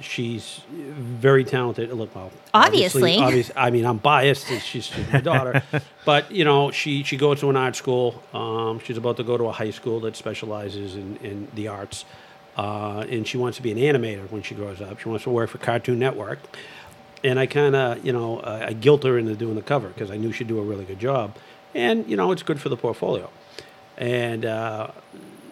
[0.00, 1.92] She's very talented.
[1.92, 3.16] Look, well, Obviously.
[3.18, 4.46] obvious- I mean, I'm biased.
[4.48, 5.62] She's, she's my daughter,
[6.04, 8.22] but you know, she she goes to an art school.
[8.32, 12.04] Um, she's about to go to a high school that specializes in in the arts,
[12.56, 14.98] uh, and she wants to be an animator when she grows up.
[15.00, 16.38] She wants to work for Cartoon Network,
[17.22, 20.10] and I kind of you know uh, I guilt her into doing the cover because
[20.10, 21.36] I knew she'd do a really good job,
[21.74, 23.30] and you know it's good for the portfolio,
[23.96, 24.88] and uh,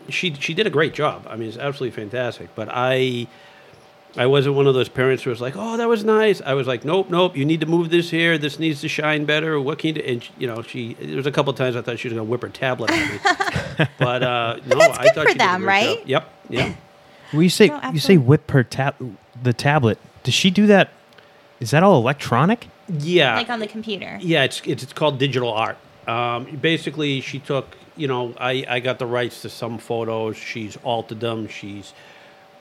[0.08, 1.26] she she did a great job.
[1.30, 2.54] I mean, it's absolutely fantastic.
[2.54, 3.28] But I
[4.16, 6.66] I wasn't one of those parents who was like, "Oh, that was nice." I was
[6.66, 7.36] like, "Nope, nope.
[7.36, 8.36] You need to move this here.
[8.36, 9.58] This needs to shine better.
[9.60, 11.98] What can you do?" And you know, she there was a couple times I thought
[11.98, 13.10] she was gonna whip her tablet at
[13.78, 15.96] me, but uh, no, that's I good thought for she did a them, great job.
[15.98, 16.06] right?
[16.06, 16.76] Yep, yep.
[17.32, 18.18] Well, you say No, you say absolutely.
[18.18, 18.94] whip her tab
[19.42, 19.98] the tablet.
[20.24, 20.90] Does she do that?
[21.60, 22.68] Is that all electronic?
[22.88, 24.18] Yeah, like on the computer.
[24.20, 25.78] Yeah, it's it's, it's called digital art.
[26.06, 30.36] Um, basically, she took you know I, I got the rights to some photos.
[30.36, 31.48] She's altered them.
[31.48, 31.94] She's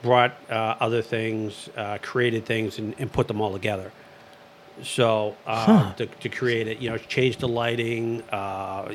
[0.01, 3.91] brought uh, other things, uh, created things, and, and put them all together.
[4.83, 8.21] So uh, to, to create it, you know, change the lighting.
[8.31, 8.91] Uh,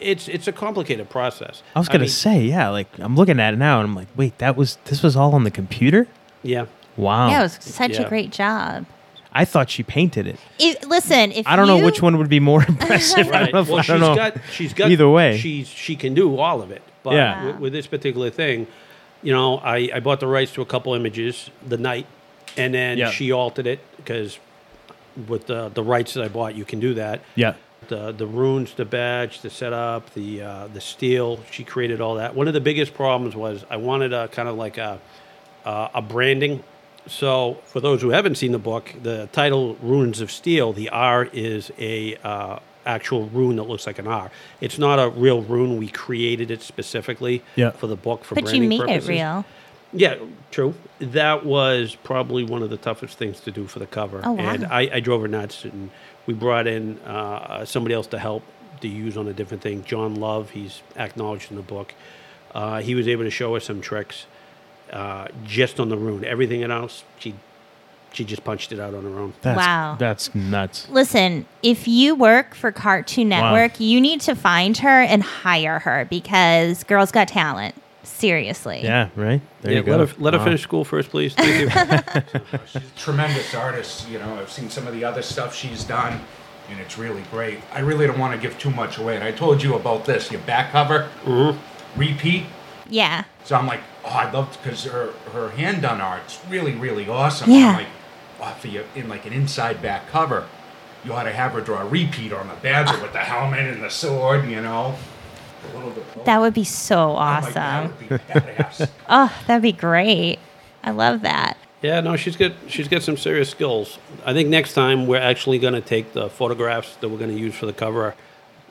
[0.00, 1.62] it's it's a complicated process.
[1.74, 2.68] I was gonna mean, say, yeah.
[2.70, 5.34] Like I'm looking at it now, and I'm like, wait, that was this was all
[5.34, 6.06] on the computer.
[6.42, 6.66] yeah.
[6.96, 7.28] Wow.
[7.30, 8.02] Yeah, it was such Yeah.
[8.02, 8.84] a great job.
[9.32, 10.36] I thought she painted it.
[10.58, 13.28] If, listen, if I don't know which one would be more impressive.
[13.30, 13.62] I don't know.
[13.72, 14.16] Well, I she's don't know.
[14.16, 15.38] got she's got Either way.
[15.38, 16.82] She's she can do all of it.
[17.04, 17.46] But Yeah.
[17.46, 18.66] with, with this particular thing,
[19.22, 22.06] you know, I, I bought the rights to a couple images the night,
[22.56, 23.10] and then Yeah.
[23.10, 24.38] she altered it because
[25.26, 27.20] with the the rights that I bought, you can do that.
[27.34, 27.54] yeah.
[27.88, 31.40] The the runes, the badge, the setup, the uh, the steel.
[31.50, 32.34] She created all that.
[32.34, 34.98] One of the biggest problems was I wanted a kind of like a
[35.64, 36.62] uh, a branding.
[37.06, 41.24] So for those who haven't seen the book, the title "Runes of Steel," the R
[41.32, 42.58] is a uh,
[42.88, 44.30] actual rune that looks like an R.
[44.60, 45.76] It's not a real rune.
[45.76, 47.70] We created it specifically Yeah.
[47.70, 49.08] for the book for But you branding made purposes.
[49.08, 49.44] it real.
[49.92, 50.14] Yeah,
[50.50, 50.74] true.
[50.98, 54.20] That was probably one of the toughest things to do for the cover.
[54.24, 54.42] Oh, wow.
[54.50, 55.90] And I, I drove her nuts, and
[56.26, 58.42] we brought in uh, somebody else to help
[58.80, 59.84] to use on a different thing.
[59.84, 61.94] John Love, he's acknowledged in the book.
[62.54, 64.26] Uh, he was able to show us some tricks
[64.92, 66.24] uh, just on the rune.
[66.24, 67.34] Everything else, she
[68.12, 69.32] she just punched it out on her own.
[69.42, 69.96] That's, Wow.
[69.98, 70.88] That's nuts.
[70.90, 73.52] Listen, if you work for Cartoon Wow.
[73.52, 77.74] Network, you need to find her and hire her because girls got talent.
[78.02, 78.80] Seriously.
[78.82, 79.10] Yeah.
[79.14, 79.40] Right.
[79.60, 79.96] There Yeah, you go.
[79.96, 81.34] let her, let her finish school first, please.
[81.34, 81.68] Thank you.
[82.66, 84.08] She's a tremendous artist.
[84.08, 86.20] You know, I've seen some of the other stuff she's done,
[86.70, 87.58] and it's really great.
[87.72, 89.14] I really don't want to give too much away.
[89.14, 92.00] And I told you about this, your back cover, mm-hmm.
[92.00, 92.46] repeat.
[92.88, 93.24] Yeah.
[93.44, 97.50] So I'm like, oh, I love because her her hand done art's really really awesome.
[97.50, 97.84] Yeah.
[98.38, 100.46] I'm like, oh, for you in like an inside back cover,
[101.04, 103.82] you ought to have her draw a repeat on the badger with the helmet and
[103.82, 104.48] the sword.
[104.48, 104.94] You know,
[105.72, 106.24] a little bit.
[106.24, 108.86] That would be so I'm like, that awesome.
[108.86, 108.92] be.
[109.08, 110.38] Oh, that'd be great.
[110.82, 111.56] I love that.
[111.82, 113.98] Yeah, no, she's got she's got some serious skills.
[114.24, 117.38] I think next time we're actually going to take the photographs that we're going to
[117.38, 118.14] use for the cover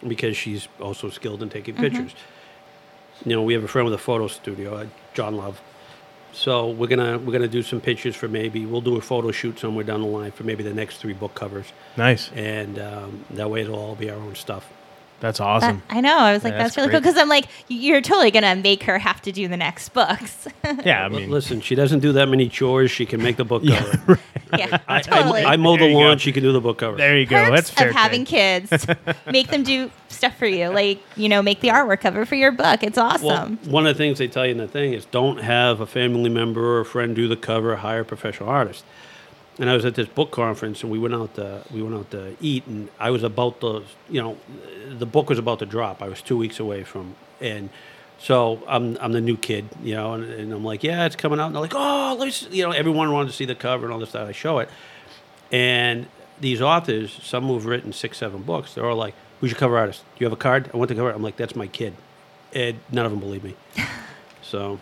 [0.05, 2.13] because she's also skilled in taking pictures.
[3.26, 5.61] You know, we have a friend with a photo studio, uh, John Love.
[6.38, 9.58] So we're gonna we're gonna do some pictures for maybe we'll do a photo shoot
[9.58, 12.32] somewhere down the line for maybe the next three book covers, Nice.
[12.36, 14.70] and um, that way it'll all be our own stuff.
[15.20, 15.82] That's That- awesome.
[15.89, 16.15] I know.
[16.15, 16.99] I was like, Yeah, that's, that's really cool.
[16.99, 20.47] Because I'm like, you're totally going to make her have to do the next books.
[20.86, 21.01] yeah.
[21.01, 22.91] I L- mean, Listen, she doesn't do that many chores.
[22.91, 24.20] She can make the book Yeah, cover.
[24.57, 25.41] yeah, I, totally.
[25.43, 25.99] I, I mow the There you go.
[26.01, 26.18] lawn.
[26.20, 26.97] She can do the book cover.
[26.97, 27.36] there you go.
[27.45, 27.89] Perks That's fair.
[27.89, 28.86] of having kids.
[29.32, 30.68] make them do stuff for you.
[30.70, 32.84] Like, you know, make the artwork cover for your book.
[32.84, 33.26] It's awesome.
[33.63, 35.88] Well, one of the things they tell you in the thing is don't have a
[35.88, 37.76] family member or a friend do the cover.
[37.78, 38.86] Hire a professional artist.
[39.60, 42.12] And I was at this book conference, and we went out to we went out
[42.12, 44.38] to eat, and I was about to, you know,
[44.89, 46.01] the book was about to drop.
[46.03, 47.70] I was two weeks away from, and
[48.20, 51.39] so I'm I'm the new kid, you know, and, and I'm like, yeah, it's coming
[51.39, 53.93] out, and they're like, oh, let's, you know, everyone wanted to see the cover and
[53.93, 54.30] all this stuff.
[54.30, 54.70] I show it,
[55.51, 56.05] and
[56.39, 60.03] these authors, some who've written six, seven books, they're all like, "Who's your cover artist?
[60.16, 60.70] Do you have a card?
[60.72, 61.95] I want the cover." I'm like, "That's my kid,"
[62.53, 63.55] and none of them believe me.
[64.43, 64.80] So,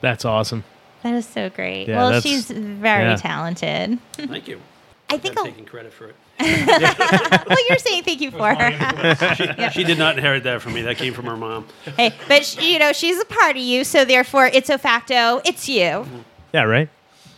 [0.00, 0.64] That's awesome.
[1.06, 1.86] That is so great.
[1.86, 3.14] Yeah, well, she's very yeah.
[3.14, 4.00] talented.
[4.14, 4.60] thank you.
[5.08, 6.16] I think I'm a, taking credit for it.
[6.40, 9.70] well, you're saying thank you for her.
[9.70, 10.82] She did not inherit that from me.
[10.82, 11.68] That came from her mom.
[11.96, 15.40] hey, but she, you know, she's a part of you, so therefore, it's a facto.
[15.44, 15.80] It's you.
[15.80, 16.18] Mm-hmm.
[16.52, 16.64] Yeah.
[16.64, 16.88] Right.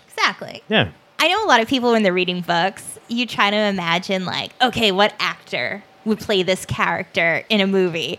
[0.08, 0.62] Exactly.
[0.70, 0.88] Yeah.
[1.18, 4.52] I know a lot of people when they're reading books, you try to imagine like,
[4.62, 8.18] okay, what actor would play this character in a movie?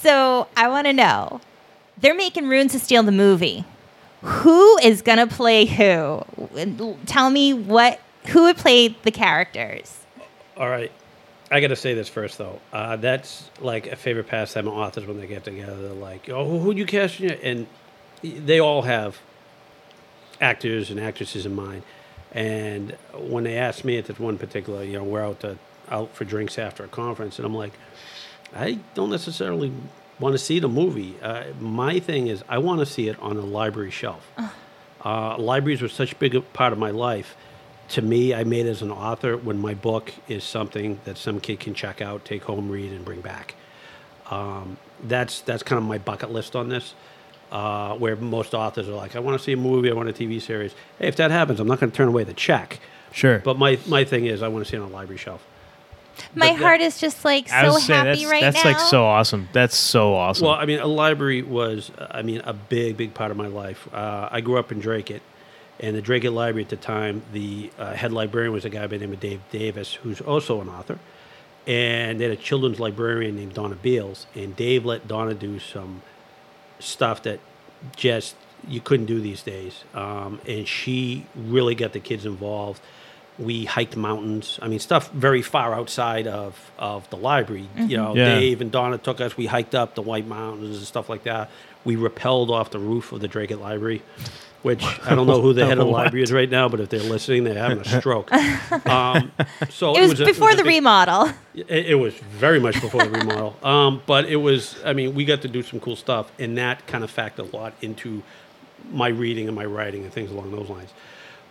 [0.00, 1.40] So I want to know.
[1.98, 3.64] They're making Runes of Steel the movie.
[4.26, 6.22] Who is gonna play who?
[7.06, 10.00] Tell me what who would play the characters.
[10.56, 10.90] All right.
[11.50, 12.60] I got to say this first, though.
[12.72, 15.80] Uh, that's like a favorite pastime of authors when they get together.
[15.80, 17.66] They're like, oh, who'd you casting?" And
[18.22, 19.18] they all have
[20.40, 21.82] actors and actresses in mind.
[22.32, 25.56] And when they asked me at this one particular, you know, we're out to,
[25.88, 27.72] out for drinks after a conference, and I'm like,
[28.54, 29.72] I don't necessarily
[30.18, 31.16] want to see the movie.
[31.22, 34.30] Uh, my thing is, I want to see it on a library shelf.
[35.04, 37.36] Uh, libraries were such a big part of my life.
[37.90, 41.60] To me, I made as an author when my book is something that some kid
[41.60, 43.54] can check out, take home, read, and bring back.
[44.30, 46.94] Um, that's that's kind of my bucket list on this.
[47.52, 50.12] Uh, where most authors are like, I want to see a movie, I want a
[50.12, 50.74] TV series.
[50.98, 52.80] Hey, if that happens, I'm not going to turn away the check.
[53.12, 53.38] Sure.
[53.38, 55.46] But my, my thing is, I want to see it on a library shelf.
[56.34, 58.62] My But that- heart is just like so was saying, happy that's, right that's now.
[58.62, 59.48] That's like so awesome.
[59.52, 60.46] That's so awesome.
[60.46, 63.88] Well, I mean, a library was, I mean, a big, big part of my life.
[63.92, 65.10] Uh, I grew up in Drake
[65.78, 68.96] and the Drake Library at the time, the uh, head librarian was a guy by
[68.96, 70.98] the name of Dave Davis, who's also an author.
[71.66, 76.02] And they had a children's librarian named Donna Beals, and Dave let Donna do some
[76.78, 77.40] stuff that
[77.94, 78.36] just
[78.66, 79.84] you couldn't do these days.
[79.92, 82.80] Um, and she really got the kids involved.
[83.38, 84.58] We hiked mountains.
[84.62, 87.68] I mean, stuff very far outside of, of the library.
[87.76, 88.38] You know, Yeah.
[88.38, 89.36] Dave and Donna took us.
[89.36, 91.50] We hiked up the White Mountains and stuff like that.
[91.84, 94.02] We rappelled off the roof of the Drake Library
[94.62, 96.88] which I don't know who the head of the library is right now, but if
[96.88, 98.32] they're listening, they're having a stroke.
[98.32, 99.30] Um,
[99.70, 101.28] so It was, a- before was the big- remodel.
[101.54, 103.54] It, it was very much before the remodel.
[103.62, 106.84] Um, but it was, I mean, we got to do some cool stuff, and that
[106.88, 108.24] kind of factored a lot into
[108.90, 110.90] my reading and my writing and things along those lines.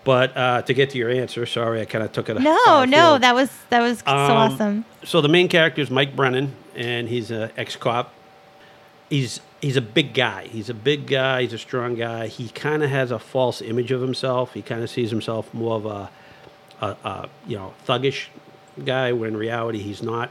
[0.06, 2.40] But uh, to get to your answer, sorry, I kind of took it.
[2.40, 4.86] No, no, that was that was so Um, awesome.
[5.04, 8.14] So the main character is Mike Brennan, and he's an ex-cop.
[9.10, 10.46] He's he's a big guy.
[10.48, 11.42] He's a big guy.
[11.42, 12.28] He's a strong guy.
[12.28, 14.54] He kind of has a false image of himself.
[14.54, 16.10] He kind of sees himself more of a,
[16.82, 18.28] a, a you know thuggish
[18.84, 20.30] guy, when in reality he's not.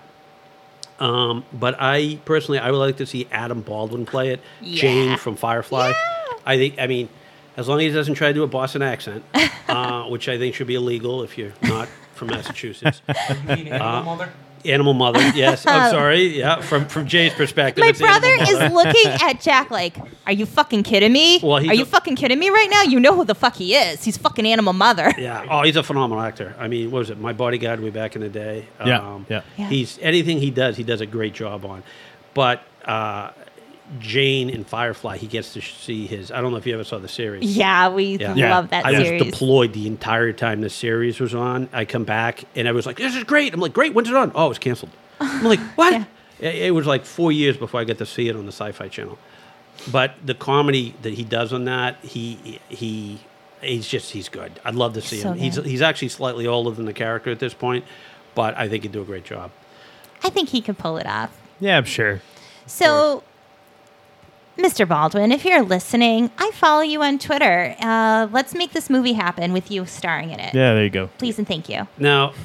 [1.01, 4.41] Um, but I personally, I would like to see Adam Baldwin play it.
[4.61, 4.81] Yeah.
[4.81, 5.89] Jayne from Firefly.
[5.89, 6.37] Yeah.
[6.47, 6.79] I think.
[6.79, 7.09] I mean,
[7.57, 9.25] as long as he doesn't try to do a Boston accent,
[9.69, 13.03] uh, which I think should be illegal if you're not from Massachusetts.
[13.49, 14.33] You mean animal mother?
[14.67, 15.67] Animal mother, yes.
[15.67, 16.39] I'm sorry.
[16.39, 19.95] Yeah, from from Jay's perspective, My brother is looking at Jack like,
[20.27, 21.39] "Are you fucking kidding me?
[21.43, 22.81] Well, Are you a- fucking kidding me right now?
[22.83, 24.03] You know who the fuck he is?
[24.03, 25.45] He's fucking animal mother." Yeah.
[25.51, 26.57] Oh, he's a phenomenal actor.
[26.59, 27.19] I mean, what was it?
[27.21, 28.67] My bodyguard way back in the day.
[28.81, 29.43] Um, Yeah, yeah.
[29.59, 29.69] Yeah.
[29.69, 31.83] He's anything he does, he does a great job on.
[32.33, 33.33] But uh,
[33.99, 36.31] Jayne in Firefly, he gets to see his.
[36.33, 37.57] I don't know if you ever saw the series.
[37.57, 38.35] Yeah, we Yeah.
[38.35, 38.55] Yeah.
[38.57, 39.23] love that I series.
[39.23, 41.69] was deployed the entire time the series was on.
[41.73, 44.17] I come back and I was like, "This is great." I'm like, "Great, when's it
[44.17, 44.91] on?" Oh, it's canceled.
[45.21, 46.05] I'm like, "What?" Yeah.
[46.41, 48.89] It, it was like four years before I got to see it on the Sci-Fi
[48.89, 49.19] Channel.
[49.93, 53.21] But the comedy that he does on that, he he
[53.61, 54.53] he's just he's good.
[54.65, 55.39] I'd love to see So him.
[55.39, 55.67] He's good.
[55.67, 57.85] he's actually slightly older than the character at this point,
[58.35, 59.51] but I think he'd do a great job.
[60.23, 61.31] I think he could pull it off.
[61.61, 62.23] Yeah, I'm sure.
[62.67, 63.23] So,
[64.57, 64.87] Mr.
[64.87, 67.75] Baldwin, if you're listening, I follow you on Twitter.
[67.81, 70.55] Uh, let's make this movie happen with you starring in it.
[70.55, 71.09] Yeah, there you go.
[71.19, 71.89] Please and thank you.
[71.99, 72.33] Now,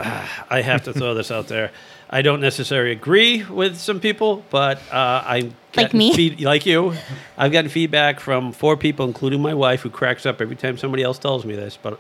[0.49, 1.72] I have to throw this out there.
[2.10, 6.12] I don't necessarily agree with some people, but uh, I Like me?
[6.16, 6.95] feed, like you.
[7.38, 11.03] I've gotten feedback from four people, including my wife, who cracks up every time somebody
[11.03, 11.78] else tells me this.
[11.80, 11.99] But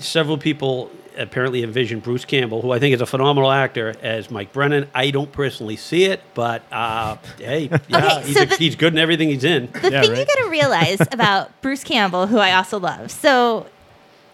[0.00, 4.52] several people apparently envision Bruce Campbell, who I think is a phenomenal actor, as Mike
[4.52, 4.88] Brennan.
[4.94, 8.74] I don't personally see it, but uh, hey, yeah, Okay, he's, so a- the- he's
[8.76, 9.70] good in everything he's in.
[9.70, 10.26] The Yeah, thing you right.
[10.26, 13.66] got to realize about Bruce Campbell, who I also love, so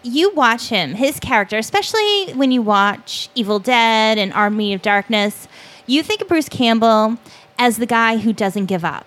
[0.03, 5.46] you watch him, his character, especially when you watch Evil Dead and Army of Darkness,
[5.86, 7.18] you think of Bruce Campbell
[7.59, 9.07] as the guy who doesn't give up.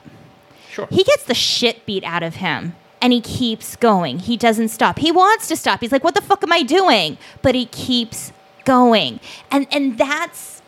[0.69, 0.87] Sure.
[0.91, 4.19] He gets the shit beat out of him and he keeps going.
[4.19, 4.97] He doesn't stop.
[4.97, 5.81] He wants to stop.
[5.81, 8.31] He's like, "What the fuck am I doing?" But he keeps
[8.63, 9.19] going.
[9.51, 10.61] And and that's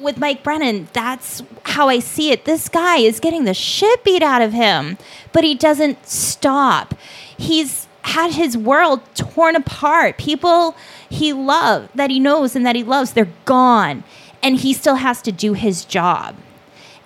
[0.00, 2.44] with Mike Brennan, that's how I see it.
[2.44, 4.98] This guy is getting the shit beat out of him,
[5.32, 6.94] but he doesn't stop.
[7.36, 10.16] He's had his world torn apart.
[10.16, 10.74] People
[11.08, 14.02] he loved, that he knows and that he loves, they're gone.
[14.42, 16.34] And he still has to do his job.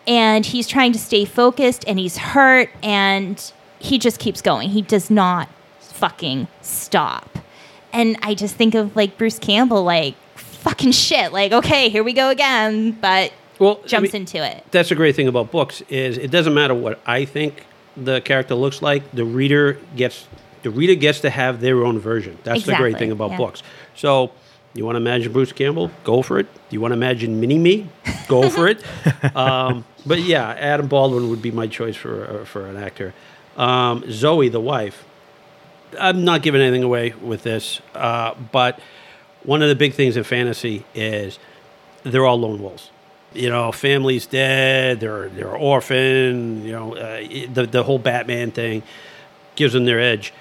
[0.06, 3.52] And he's trying to stay focused and he's hurt and
[3.84, 4.70] he just keeps going.
[4.70, 5.48] He does not
[5.80, 7.38] fucking stop.
[7.92, 11.32] And I just think of like Bruce Campbell, like, fucking shit.
[11.32, 12.92] Like, okay, here we go again.
[12.92, 14.64] But Well, I jumps mean- into it.
[14.70, 17.66] that's the great thing about books is it doesn't matter what I think
[17.96, 19.08] the character looks like.
[19.12, 20.26] The reader gets
[20.62, 22.38] the reader gets to have their own version.
[22.42, 23.36] That's the great thing about yeah.
[23.36, 23.62] books.
[23.94, 24.32] So
[24.72, 25.90] you want to imagine Bruce Campbell?
[26.04, 26.46] Go for it.
[26.70, 27.86] You want to imagine Mini Me?
[28.28, 28.82] Go for it.
[29.36, 33.12] Um, but yeah, Adam Baldwin would be my choice for uh, for an actor.
[33.56, 35.04] Um, Zoe, the wife.
[35.98, 38.80] I'm not giving anything away with this, uh, but
[39.44, 41.38] one of the big things in fantasy is
[42.02, 42.90] they're all lone wolves.
[43.32, 45.00] You know, family's dead.
[45.00, 46.64] They're they're orphan.
[46.64, 47.20] You know, uh,
[47.52, 48.82] the the whole Batman thing
[49.56, 50.32] gives them their edge.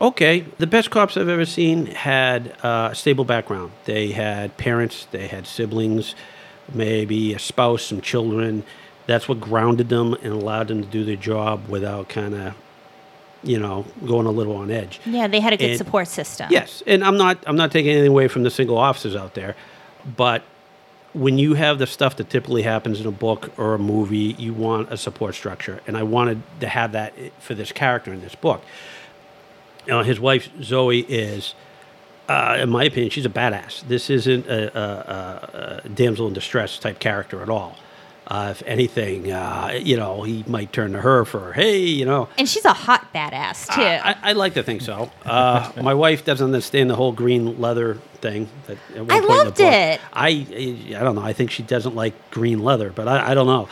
[0.00, 3.72] Okay, the best cops I've ever seen had uh, a stable background.
[3.84, 6.14] They had parents, they had siblings,
[6.72, 8.62] maybe a spouse, some children.
[9.08, 12.54] That's what grounded them and allowed them to do their job without kind of,
[13.42, 15.00] you know, going a little on edge.
[15.06, 16.46] Yeah, they had a good And- support system.
[16.50, 19.56] Yes, and I'm not I'm not taking anything away from the single officers out there,
[20.16, 20.42] but
[21.14, 24.52] when you have the stuff that typically happens in a book or a movie, you
[24.52, 28.34] want a support structure, and I wanted to have that for this character in this
[28.34, 28.62] book.
[29.86, 31.54] You know, his wife Zoe is,
[32.28, 33.88] uh, in my opinion, she's a badass.
[33.88, 37.74] This isn't a, a, a, a damsel in distress type character at all.
[38.30, 42.28] Uh, if anything, uh, you know, he might turn to her for, hey, you know,
[42.36, 43.80] And she's a hot badass, too.
[43.80, 45.10] I, I like to think so.
[45.24, 48.46] Uh, my wife doesn't understand the whole green leather thing.
[48.66, 50.00] That I point in the loved it.
[50.12, 50.28] I
[50.90, 51.22] I don't know.
[51.22, 53.66] I think she doesn't like green leather, but I, I don't know.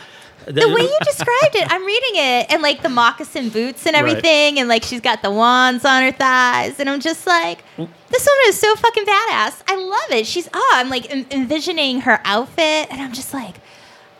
[0.47, 4.07] the way you described it, I'm reading it, and like the moccasin boots and Right.
[4.09, 8.25] everything, and like she's got the wands on her thighs, and I'm just like, this
[8.25, 9.61] woman is so fucking badass.
[9.67, 10.25] I love it.
[10.25, 13.57] She's oh, I'm like envisioning her outfit, and I'm just like,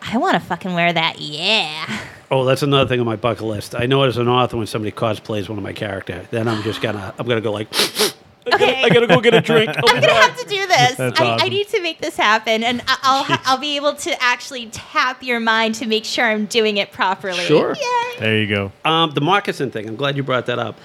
[0.01, 1.19] I want to fucking wear that.
[1.19, 1.99] Yeah.
[2.29, 3.75] Oh, that's another thing on my bucket list.
[3.75, 6.81] I know as an author when somebody cosplays one of my character, then I'm just
[6.81, 8.83] gonna I'm gonna go like I gotta, Okay.
[8.83, 9.69] I gotta go get a drink.
[9.77, 10.95] Oh, I'm gonna have to do this.
[10.95, 13.93] That's I, I need to make this happen, and I- I'll ha- I'll be able
[13.95, 17.43] to actually tap your mind to make sure I'm doing it properly.
[17.45, 17.73] Sure.
[17.75, 18.19] Yay.
[18.19, 18.71] There you go.
[18.85, 19.87] Um, the moccasin thing.
[19.87, 20.77] I'm glad you brought that up.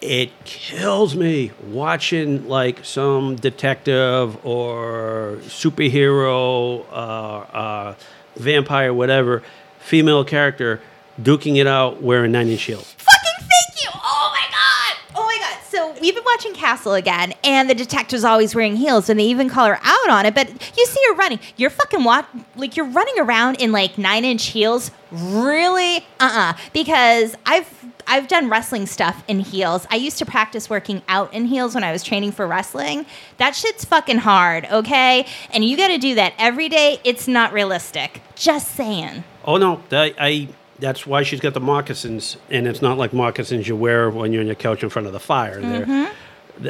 [0.00, 7.94] It kills me watching like some detective or superhero, uh, uh,
[8.36, 9.42] vampire, whatever,
[9.80, 10.80] female character
[11.20, 12.92] duking it out wearing nine inch heels.
[12.98, 13.90] Fucking thank you!
[13.94, 15.16] Oh my god!
[15.16, 15.58] Oh my god!
[15.68, 19.48] So we've been watching Castle again, and the detective's always wearing heels, and they even
[19.48, 20.34] call her out on it.
[20.34, 21.40] But you see her running.
[21.56, 22.24] You're fucking wa-
[22.56, 24.90] like you're running around in like nine inch heels.
[25.10, 25.98] Really?
[26.18, 27.66] Uh uh Because I've
[28.06, 29.86] I've done wrestling stuff in heels.
[29.90, 33.06] I used to practice working out in heels when I was training for wrestling.
[33.38, 35.26] That shit's fucking hard, okay?
[35.50, 37.00] And you got to do that every day.
[37.04, 38.22] It's not realistic.
[38.34, 39.24] Just saying.
[39.44, 40.48] Oh no, I, I
[40.78, 44.40] that's why she's got the moccasins, and it's not like moccasins you wear when you're
[44.40, 45.60] on your couch in front of the fire.
[45.60, 46.12] They're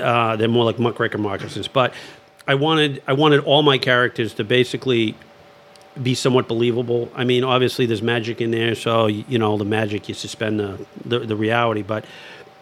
[0.00, 1.68] uh, they're more like muckraker moccasins.
[1.68, 1.94] But
[2.46, 5.16] I wanted I wanted all my characters to basically
[6.00, 7.10] be somewhat believable.
[7.14, 10.86] I mean, obviously there's magic in there, so you know the magic you suspend the
[11.04, 12.04] the, the reality, but.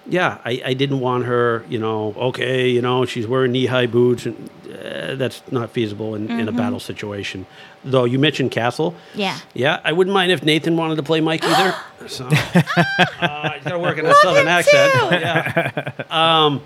[0.06, 3.86] Yeah, I, I didn't want her, you know, okay, you know, she's wearing knee high
[3.86, 7.46] boots, and uh, that's not feasible in, in a battle situation.
[7.84, 8.94] Though you mentioned Castle.
[9.14, 9.38] Yeah.
[9.54, 11.76] Yeah, I wouldn't mind if Nathan wanted to play Mike either.
[12.08, 14.92] so, uh, he's got to work in that southern accent.
[15.12, 15.92] Yeah.
[16.10, 16.62] Um,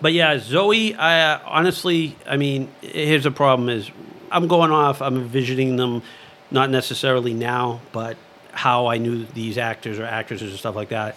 [0.00, 0.94] but yeah, Zoe.
[0.94, 3.90] I uh, honestly, I mean, here's the problem: is
[4.30, 5.00] I'm going off.
[5.02, 6.02] I'm envisioning them,
[6.50, 8.16] not necessarily now, but
[8.52, 11.16] how I knew these actors or actresses and stuff like that.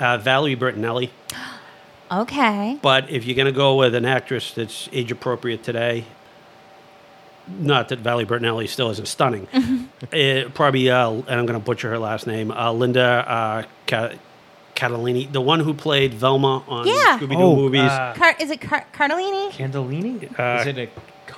[0.00, 1.10] Uh, Valerie Bertinelli.
[2.12, 2.78] Okay.
[2.82, 6.04] But if you're going to go with an actress that's age appropriate today,
[7.48, 9.48] not that Valerie Bertinelli still isn't stunning,
[10.12, 14.12] it, probably, uh, and I'm going to butcher her last name, uh, Linda uh, Ca-
[14.76, 17.18] Catalini, the one who played Velma on Yeah.
[17.18, 17.80] Scooby Doo Oh, movies.
[17.90, 19.50] uh, Car- is it Car- Cardellini?
[19.50, 20.38] Candellini?
[20.38, 20.88] Uh, is it a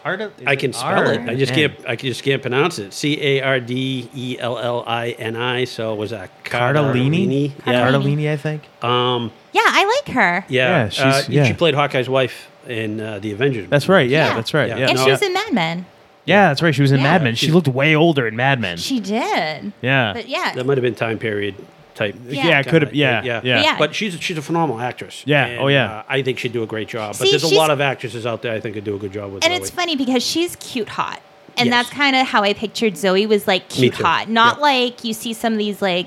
[0.07, 0.30] Carda?
[0.38, 1.28] is I can spell R it.
[1.28, 1.70] I just N?
[1.70, 1.86] can't.
[1.88, 2.92] I just can't pronounce it.
[2.92, 5.64] C A R D E L L I N I.
[5.64, 7.52] So was that Cardellini?
[7.66, 7.90] Yeah.
[7.90, 8.62] Cardellini, I think.
[8.84, 9.32] Um.
[9.52, 10.44] Yeah, I like her.
[10.48, 10.90] Yeah.
[10.92, 11.44] Yeah, uh, yeah.
[11.44, 13.68] She played Hawkeye's wife in uh, the Avengers.
[13.70, 14.09] That's right.
[14.09, 14.34] Yeah, Yeah.
[14.34, 14.68] that's right.
[14.68, 14.76] Yeah.
[14.78, 14.88] Yeah.
[14.88, 15.04] And No.
[15.04, 15.86] she was in Mad Men.
[16.24, 16.74] Yeah, that's right.
[16.74, 17.04] She was in Yeah.
[17.04, 17.34] Mad Men.
[17.36, 18.76] She looked way older in Mad Men.
[18.76, 19.72] She did.
[19.80, 20.12] yeah.
[20.12, 20.52] But yeah.
[20.54, 21.54] That might have been time period
[21.97, 22.14] type.
[22.28, 22.47] Yeah.
[22.47, 22.94] yeah, it could have.
[22.94, 23.62] Yeah, yeah, yeah.
[23.62, 23.78] Yeah.
[23.78, 25.22] But she's she's a phenomenal actress.
[25.26, 25.99] Yeah, And, oh, yeah.
[25.99, 27.16] uh, I think she'd do a great job.
[27.18, 29.12] But See, there's a lot of actresses out there I think could do a good
[29.12, 29.44] job with.
[29.44, 29.61] and Zoe.
[29.61, 31.20] it's funny because she's cute hot.
[31.59, 31.74] And Yes.
[31.86, 34.28] that's kind of how I pictured Zoe was like cute hot.
[34.28, 34.62] Not Yeah.
[34.62, 36.07] like you see some of these like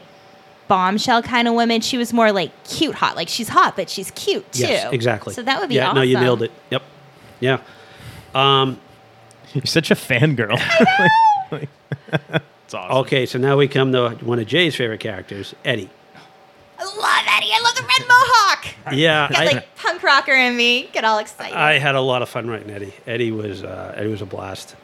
[0.68, 1.82] bombshell kind of women.
[1.82, 3.16] She was more like cute hot.
[3.16, 4.62] Like she's hot, but she's cute too.
[4.68, 5.34] Yes, exactly.
[5.34, 5.86] So that would be yeah.
[5.88, 5.96] awesome.
[5.96, 6.52] No, you nailed it.
[6.70, 6.84] Yep.
[7.40, 7.62] Yeah.
[8.36, 8.80] Um,
[9.54, 10.60] You're such a fangirl.
[12.70, 12.98] it's awesome.
[12.98, 15.90] okay, so now we come to one of Jay's favorite characters, Eddie.
[16.78, 17.50] I love Eddie.
[17.52, 18.94] I love the red mohawk.
[18.96, 20.88] Yeah, Got I, like punk rocker in me.
[20.94, 21.58] Get all excited.
[21.58, 22.94] I had a lot of fun writing Eddie.
[23.08, 24.76] Eddie was uh, Eddie was a blast.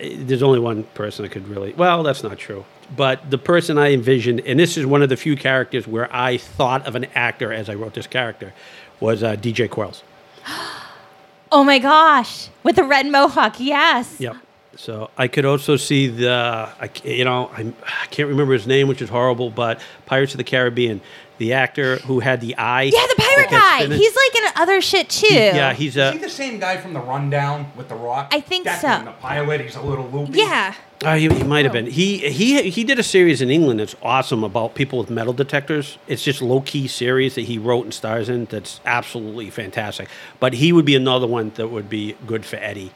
[0.00, 1.74] Eh, There's only one person that could really.
[1.74, 2.64] Well, that's not true.
[2.96, 6.38] But the person I envisioned, and this is one of the few characters where I
[6.38, 8.54] thought of an actor as I wrote this character,
[9.00, 10.02] was uh, DJ Qualls.
[11.52, 12.48] oh my gosh.
[12.62, 13.60] With the red mohawk.
[13.60, 14.18] Yes.
[14.18, 14.36] Yep.
[14.76, 17.72] So I could also see the, I, you know, I,
[18.02, 21.00] I can't remember his name, which is horrible, but Pirates of the Caribbean,
[21.38, 22.84] the actor who had the eye.
[22.84, 23.78] Yeah, the pirate guy.
[23.82, 25.26] finished- He's like in other shit too.
[25.34, 28.28] yeah, he's Is he the same guy from the Rundown with the Rock?
[28.32, 28.88] I think That's so.
[28.88, 29.60] him, the pilot.
[29.60, 30.38] He's a little loopy.
[30.38, 30.74] Yeah.
[31.02, 31.86] Uh, he, he might have been.
[31.86, 35.98] He he he did a series in England that's awesome about people with metal detectors.
[36.06, 38.46] It's just low key series that he wrote and stars in.
[38.46, 40.08] That's absolutely fantastic.
[40.40, 42.92] But he would be another one that would be good for Eddie.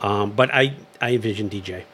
[0.00, 1.84] Um, but I I envision DJ.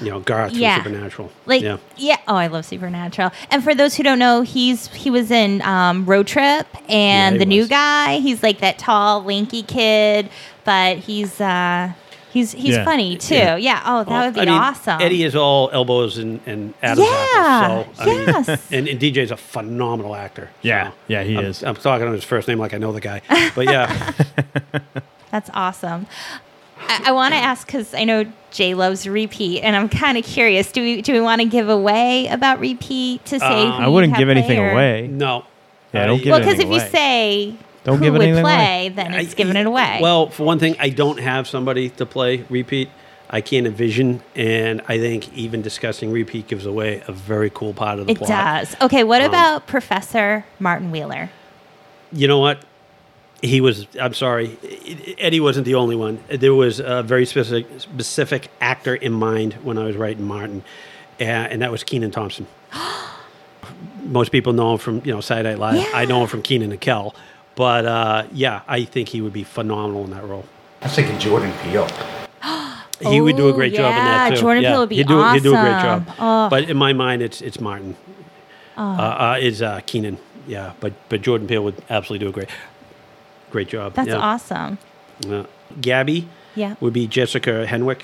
[0.00, 0.76] You know, Garth Yeah.
[0.80, 1.32] from Supernatural.
[1.46, 1.78] Like yeah.
[1.96, 2.18] yeah.
[2.28, 3.32] Oh, I love Supernatural.
[3.50, 7.38] And for those who don't know, he's he was in um, Road Trip and Yeah,
[7.38, 8.18] he the new guy.
[8.20, 10.30] He's like that tall, lanky kid,
[10.64, 11.92] but he's uh
[12.32, 12.84] he's he's Yeah.
[12.84, 13.34] funny too.
[13.34, 13.56] Yeah.
[13.56, 13.82] Yeah.
[13.84, 15.00] Oh, that Well, would be I mean, awesome.
[15.02, 17.94] Eddie is all elbows and, and Adam's Yeah, apple.
[17.96, 18.48] So, I mean, yes.
[18.70, 20.48] and, and DJ's a phenomenal actor.
[20.62, 21.64] Yeah, so yeah, he I'm, is.
[21.64, 23.20] I'm talking on his first name like I know the guy.
[23.56, 24.12] But yeah,
[25.32, 26.06] That's awesome.
[26.80, 30.24] I, I want to ask because I know Jay loves repeat, and I'm kind of
[30.24, 30.72] curious.
[30.72, 33.64] Do we do we want to give away about repeat to say?
[33.66, 35.08] Who I wouldn't have give anything or- away.
[35.10, 35.44] no.
[35.92, 37.54] Yeah, don't I- give Well, because if you say
[37.84, 38.54] Don't who give would anything away.
[38.54, 39.98] play, then it's I- giving it away.
[40.02, 42.90] Well, for one thing, I don't have somebody to play repeat.
[43.30, 47.98] I can't envision, and I think even discussing repeat gives away a very cool part
[47.98, 48.30] of the it plot.
[48.30, 48.76] It does.
[48.82, 51.28] Okay, what Um, about Professor Martin Wheeler?
[52.12, 52.62] You know what?
[53.42, 53.86] He was.
[54.00, 54.56] I'm sorry,
[55.18, 56.18] Eddie wasn't the only one.
[56.28, 60.64] There was a very specific specific actor in mind when I was writing Martin,
[61.20, 62.46] uh, and that was Kenan Thompson.
[64.02, 65.94] most people know him from you know Saturday Night Live.
[65.94, 67.14] I know him from Kenan and Kel.
[67.58, 70.44] But uh, yeah, I think he would be phenomenal in that role.
[70.80, 71.88] I was thinking Jordan Peele.
[73.00, 74.40] He would do a Oh, great job in that too.
[74.40, 76.08] Jordan yeah, Peele would be he'd do, He'd do a great job.
[76.18, 76.48] Oh.
[76.50, 77.96] But in my mind, it's it's Martin.
[78.76, 80.18] Uh, uh, is uh, Kenan.
[80.48, 82.48] Yeah, but but Jordan Peele would absolutely do a great
[83.50, 83.94] great job.
[83.94, 84.16] That's yeah.
[84.16, 84.78] awesome.
[85.20, 85.44] Yeah.
[85.80, 86.74] Gabby Yeah.
[86.80, 88.02] would be Jessica Henwick.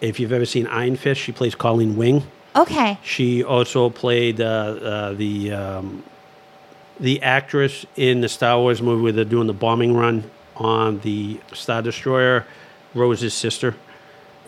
[0.00, 2.22] If you've ever seen Iron Fist, she plays Colleen Wing.
[2.54, 2.98] Okay.
[3.02, 6.02] She also played uh, uh, the um,
[6.98, 11.38] the actress in the Star Wars movie where they're doing the bombing run on the
[11.52, 12.46] Star Destroyer,
[12.94, 13.74] Rose's sister.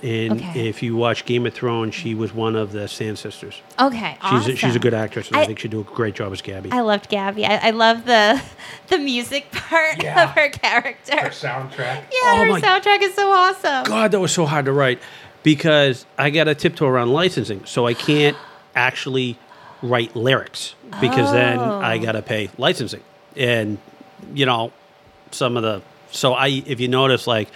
[0.02, 0.68] And Okay.
[0.68, 3.60] if you watch Game of Thrones, she was one of the Sand Sisters.
[3.80, 4.12] Okay.
[4.22, 4.52] She's awesome.
[4.52, 6.40] a, she's a good actress, and I, I- think she'd do a great job as
[6.40, 6.70] Gabby.
[6.70, 7.44] I loved Gabby.
[7.44, 8.40] I, I love the
[8.88, 10.24] the music part Yeah.
[10.24, 11.16] of her character.
[11.16, 11.76] Her soundtrack.
[12.12, 13.84] Yeah, Oh her my- soundtrack is so awesome.
[13.84, 15.00] God, that was so hard to write
[15.42, 18.36] because I got to tiptoe around licensing, so I can't
[18.76, 19.38] actually
[19.82, 22.02] write lyrics because then I Oh.
[22.02, 23.02] got to pay licensing,
[23.36, 23.78] and
[24.34, 24.72] you know,
[25.30, 27.48] some of the so I if you notice like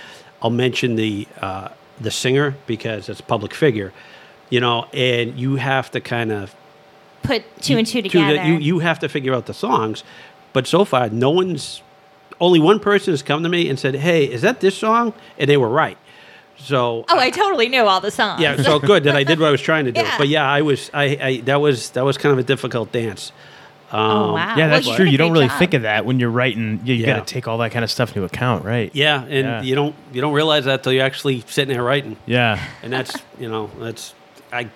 [0.43, 1.69] I'll mention the uh,
[2.03, 3.93] the singer because it's a public figure,
[4.51, 6.55] you know, and you have to kind of
[7.23, 8.37] Put two and two together.
[8.37, 10.03] the- you you have to figure out the songs,
[10.53, 11.83] but so far no one's
[12.41, 15.49] only one person has come to me and said, "Hey, is that this song?" and
[15.49, 15.97] they were right.
[16.59, 18.41] So oh, I totally knew all the songs.
[18.41, 20.01] yeah, so good that I did what I was trying to do.
[20.05, 20.19] Yeah.
[20.19, 23.33] But yeah, I was I, I that was that was kind of a difficult dance.
[23.93, 24.57] Um, Oh wow.
[24.57, 25.05] Yeah, that's Well, true.
[25.05, 25.59] You don't really job.
[25.59, 26.81] think of that when you're writing.
[26.85, 27.19] You, you Yeah.
[27.19, 28.91] got to take all that kind of stuff into account, right?
[28.95, 29.63] Yeah, and Yeah.
[29.63, 32.59] you don't you don't realize that till you're actually sitting there writing, Yeah.
[32.83, 34.15] and that's you know that's
[34.53, 34.69] I.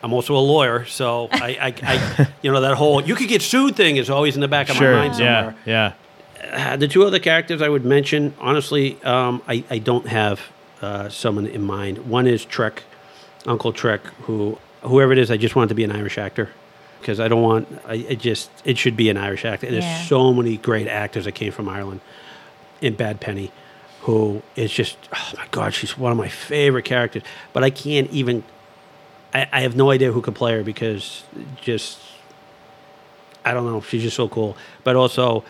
[0.00, 3.42] I'm also a lawyer, so I, I, I you know, that whole "you could get
[3.42, 4.92] sued" thing is always in the back of Sure.
[4.94, 5.56] my mind somewhere.
[5.66, 5.92] Yeah.
[6.52, 6.72] Yeah.
[6.72, 10.40] Uh, the two other characters I would mention, honestly, um, I, I don't have
[10.80, 11.98] uh, someone in mind.
[12.08, 12.84] One is Trek,
[13.44, 16.50] Uncle Trek, who whoever it is, I just want to be an Irish actor
[17.00, 17.68] because I don't want.
[17.86, 19.66] I, I just it should be an Irish actor.
[19.66, 19.80] And Yeah.
[19.80, 22.00] There's so many great actors that came from Ireland.
[22.80, 23.50] In Bad Penny,
[24.02, 27.22] who is just oh my god, she's one of my favorite characters.
[27.52, 28.44] But I can't even.
[29.34, 31.24] I, I have no idea who could play her because
[31.60, 31.98] just
[33.44, 33.80] I don't know.
[33.80, 34.56] She's just so cool.
[34.84, 35.44] But also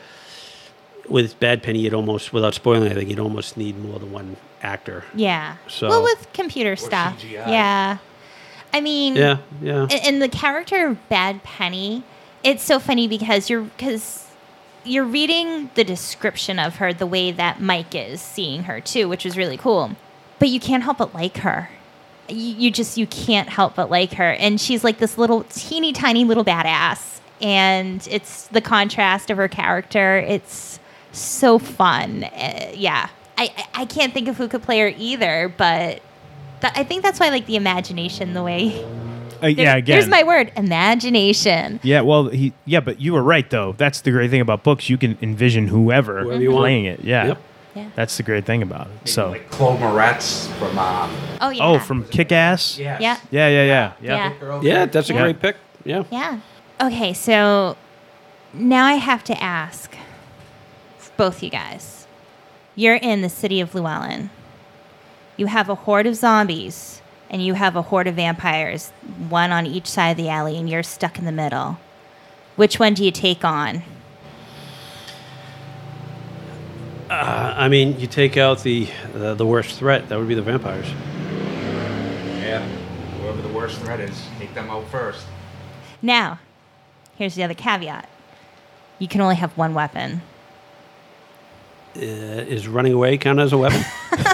[1.08, 5.04] with Bad Penny, you'd almost, without spoiling anything, you'd almost need more than one actor.
[5.14, 5.56] Yeah.
[5.66, 7.20] So- well, with computer stuff.
[7.22, 7.32] CGI.
[7.48, 7.98] Yeah.
[8.72, 9.82] I mean, Yeah, yeah.
[9.82, 12.02] and, and the character of Bad Penny,
[12.44, 14.26] it's so funny because you're because
[14.84, 19.26] you're reading the description of her the way that Mike is seeing her too, which
[19.26, 19.92] is really cool.
[20.38, 21.68] But you can't help but like her.
[22.28, 25.92] You, you just you can't help but like her, and she's like this little teeny
[25.92, 30.18] tiny little badass, and it's the contrast of her character.
[30.18, 30.78] It's
[31.10, 32.24] so fun.
[32.24, 33.08] Uh, yeah,
[33.38, 36.02] I I- I can't think of who could play her either, but.
[36.60, 38.84] Th- I think that's why I like the imagination the way
[39.42, 39.76] Uh, yeah.
[39.76, 39.94] Again.
[39.96, 41.78] Here's my word, imagination.
[41.82, 43.72] Yeah, well, he yeah, but you were right though.
[43.78, 44.88] That's the great thing about books.
[44.90, 46.62] You can envision whoever Whoever you want.
[46.62, 47.00] playing it.
[47.04, 47.38] Yeah, Yep.
[47.74, 47.88] Yeah.
[47.94, 48.92] that's the great thing about it.
[48.94, 51.64] Maybe So, like Chloe Moretz from um, Oh yeah.
[51.64, 52.78] oh, from Kick Ass.
[52.78, 53.00] yes.
[53.00, 53.16] yeah.
[53.30, 54.16] Yeah, yeah, yeah, yeah.
[54.30, 54.38] Yeah.
[54.40, 55.22] Girl Yeah, that's a Yeah.
[55.22, 55.56] great pick.
[55.84, 56.02] Yeah.
[56.10, 56.40] Yeah.
[56.80, 57.76] Okay, so
[58.52, 59.94] now I have to ask
[61.16, 62.06] both you guys.
[62.74, 64.30] You're in the city of Llewellyn.
[65.38, 68.90] You have a horde of zombies and you have a horde of vampires,
[69.28, 71.78] one on each side of the alley, and you're stuck in the middle.
[72.56, 73.82] Which one do you take on?
[77.08, 80.08] Uh, I mean, you take out the, the the worst threat.
[80.08, 80.86] That would be the vampires.
[82.40, 82.66] Yeah.
[83.20, 85.24] Whoever the worst threat is, take them out first.
[86.02, 86.40] Now,
[87.16, 88.08] here's the other caveat
[88.98, 90.22] you can only have one weapon.
[91.96, 93.84] Uh, is running away count as a weapon?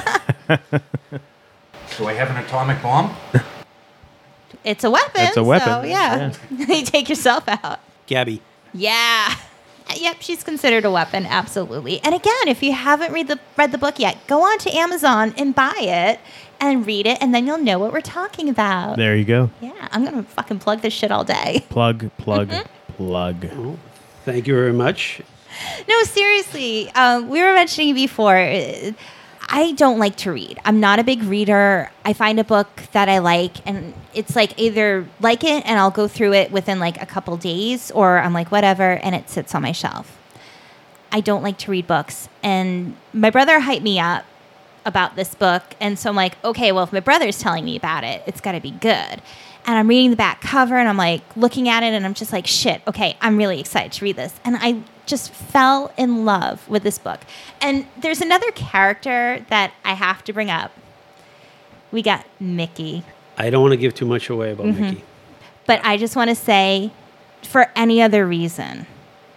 [1.99, 3.15] Do I have an atomic bomb?
[4.65, 5.23] It's a weapon.
[5.23, 6.33] It's a weapon, So, yeah.
[6.51, 7.81] you take yourself out.
[8.07, 8.41] Gabby.
[8.73, 9.35] Yeah.
[9.97, 12.01] Yep, she's considered a weapon, absolutely.
[12.03, 15.35] And again, if you haven't read the read the book yet, go on to Amazon
[15.37, 16.21] and buy it
[16.59, 18.97] and read it, and then you'll know what we're talking about.
[18.97, 19.51] There you go.
[19.61, 21.65] Yeah, I'm gonna fucking plug this shit all day.
[21.69, 22.95] Plug, plug, Mm-hmm.
[22.97, 23.47] plug.
[24.25, 25.21] Thank you very much.
[25.87, 26.91] No, seriously.
[26.93, 28.39] Um, we were mentioning before.
[28.39, 28.93] uh,
[29.55, 30.59] I don't like to read.
[30.65, 31.89] I'm not a big reader.
[32.05, 35.93] I find a book that I like, and it's like either like it and I'll
[35.93, 39.55] go through it within like a couple days, or I'm like whatever, and it sits
[39.55, 40.19] on my shelf.
[41.13, 44.25] I don't like to read books, and my brother hyped me up
[44.85, 48.03] about this book, and so I'm like, okay, well, if my brother's telling me about
[48.03, 49.23] it, it's got to be good.
[49.67, 52.33] And I'm reading the back cover, and I'm like looking at it, and I'm just
[52.33, 56.69] like, shit, okay, I'm really excited to read this, and I just fell in love
[56.69, 57.21] with this book.
[57.61, 60.73] And there's another character that I have to bring up.
[61.93, 63.05] We got Mickey.
[63.39, 64.83] I don't want to give too much away about Mm-hmm.
[64.83, 65.05] Mickey.
[65.67, 66.93] But I just want to say
[67.43, 68.87] for any other reason,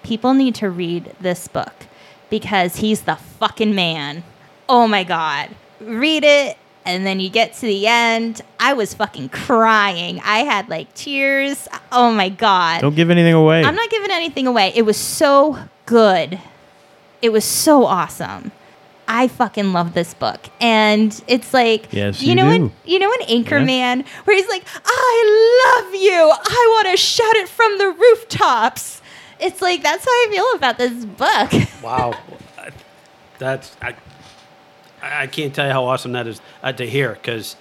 [0.03, 1.74] people need to read this book
[2.30, 4.24] because he's the fucking man.
[4.68, 5.49] Oh my God.
[5.80, 6.57] Read it.
[6.88, 8.41] And then you get to the end.
[8.61, 10.21] I was fucking crying.
[10.23, 11.67] I had like tears.
[11.91, 12.79] Oh my God.
[12.79, 13.61] Don't give anything away.
[13.63, 14.71] I'm not giving anything away.
[14.73, 16.39] It was so good.
[17.21, 18.53] It was so awesome.
[19.09, 22.55] I fucking love this book, and it's like Yes, you you know, do.
[22.55, 26.11] in, you know, in Anchorman, where he's like, "I love you.
[26.11, 29.01] I want to shout it from the rooftops."
[29.39, 31.51] It's like that's how I feel about this book.
[31.81, 32.15] Wow,
[33.39, 33.95] that's I.
[35.02, 37.56] I I can't tell you how awesome that is uh, to hear because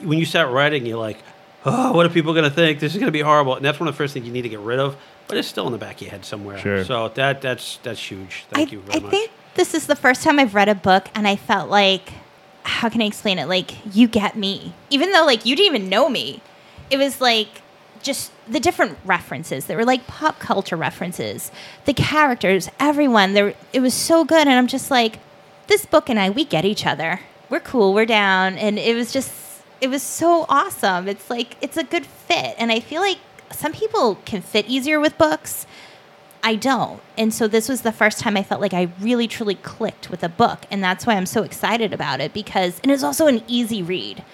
[0.00, 1.18] when you start writing, you're like,
[1.64, 2.80] "Oh, what are people going to think?
[2.80, 4.42] This is going to be horrible." And that's one of the first things you need
[4.42, 4.96] to get rid of,
[5.28, 6.58] but it's still in the back of your head somewhere.
[6.58, 6.84] Sure.
[6.84, 8.44] So that that's that's huge.
[8.50, 9.10] Thank I, you very I much.
[9.10, 12.12] think this is the first time I've read a book and I felt like,
[12.62, 13.46] how can I explain it?
[13.46, 14.74] Like, you get me.
[14.90, 16.40] Even though, like, you didn't even know me.
[16.90, 17.62] It was like
[18.02, 19.66] just the different references.
[19.66, 21.50] They were like pop culture references.
[21.84, 23.34] The characters, everyone.
[23.34, 24.46] There, it was so good.
[24.46, 25.18] And I'm just like,
[25.70, 27.20] this book and I, we get each other.
[27.48, 27.94] We're cool.
[27.94, 28.58] We're down.
[28.58, 29.32] And it was just,
[29.80, 31.08] it was so awesome.
[31.08, 32.54] It's like, it's a good fit.
[32.58, 33.18] And I feel like
[33.50, 35.66] some people can fit easier with books.
[36.42, 37.00] I don't.
[37.16, 40.22] And so this was the first time I felt like I really truly clicked with
[40.22, 40.66] a book.
[40.70, 44.24] And that's why I'm so excited about it because, and it's also an easy read.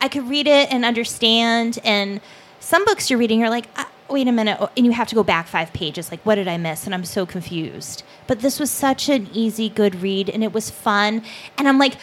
[0.00, 1.78] I could read it and understand.
[1.84, 2.20] And
[2.60, 4.58] some books you're reading, you're like, ah, wait a minute.
[4.60, 6.10] Oh, and you have to go back five pages.
[6.10, 6.84] Like, what did I miss?
[6.86, 8.02] And I'm so confused.
[8.26, 10.28] But this was such an easy, good read.
[10.28, 11.22] And it was fun.
[11.58, 11.94] And I'm like,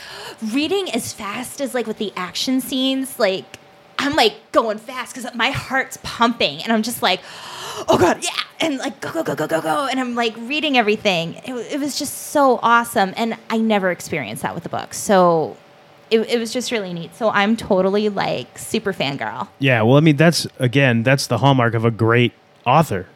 [0.51, 3.45] reading as fast as like with the action scenes, like,
[3.99, 6.63] I'm like going fast because my heart's pumping.
[6.63, 7.21] And I'm just like,
[7.87, 8.31] oh God, yeah.
[8.59, 9.87] And like, go, go, go, go, go, go.
[9.87, 11.35] And I'm like reading everything.
[11.45, 13.13] It, it was just so awesome.
[13.15, 14.93] And I never experienced that with the book.
[14.93, 15.55] So
[16.11, 17.15] it, it was just really neat.
[17.15, 19.47] So I'm totally like super fangirl.
[19.59, 22.33] Yeah, well, I mean, that's again, that's the hallmark of a great
[22.65, 23.07] author.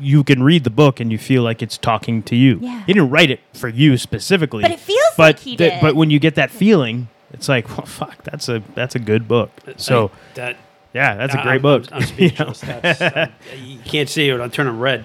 [0.00, 2.58] You can read the book and you feel like it's talking to you.
[2.62, 2.82] Yeah.
[2.86, 5.80] He didn't write it for you specifically, But it feels but like he th- did.
[5.82, 9.28] But when you get that feeling, it's like, well, fuck, that's a that's a good
[9.28, 9.50] book.
[9.76, 10.56] So I- that
[10.94, 11.84] yeah, that's a I'm- great I'm- book.
[11.92, 12.60] I'm, speechless.
[12.62, 13.32] That's, I'm-
[13.62, 14.40] you can't see it.
[14.40, 15.04] I'm turning red.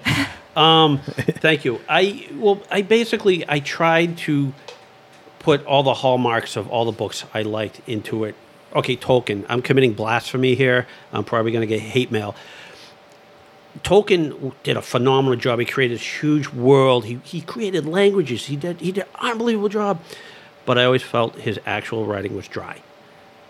[0.56, 1.80] Um, thank you.
[1.88, 4.54] I well, I basically I tried to
[5.40, 8.36] put all the hallmarks of all the books I liked into it.
[8.76, 9.44] Okay, Tolkien.
[9.48, 10.86] I'm committing blasphemy here.
[11.12, 12.36] I'm probably going to get hate mail.
[13.82, 15.58] Tolkien did a phenomenal job.
[15.58, 17.04] He created this huge world.
[17.06, 18.46] He, he created languages.
[18.46, 20.00] He did he did an unbelievable job.
[20.66, 22.82] But I always felt his actual writing was dry.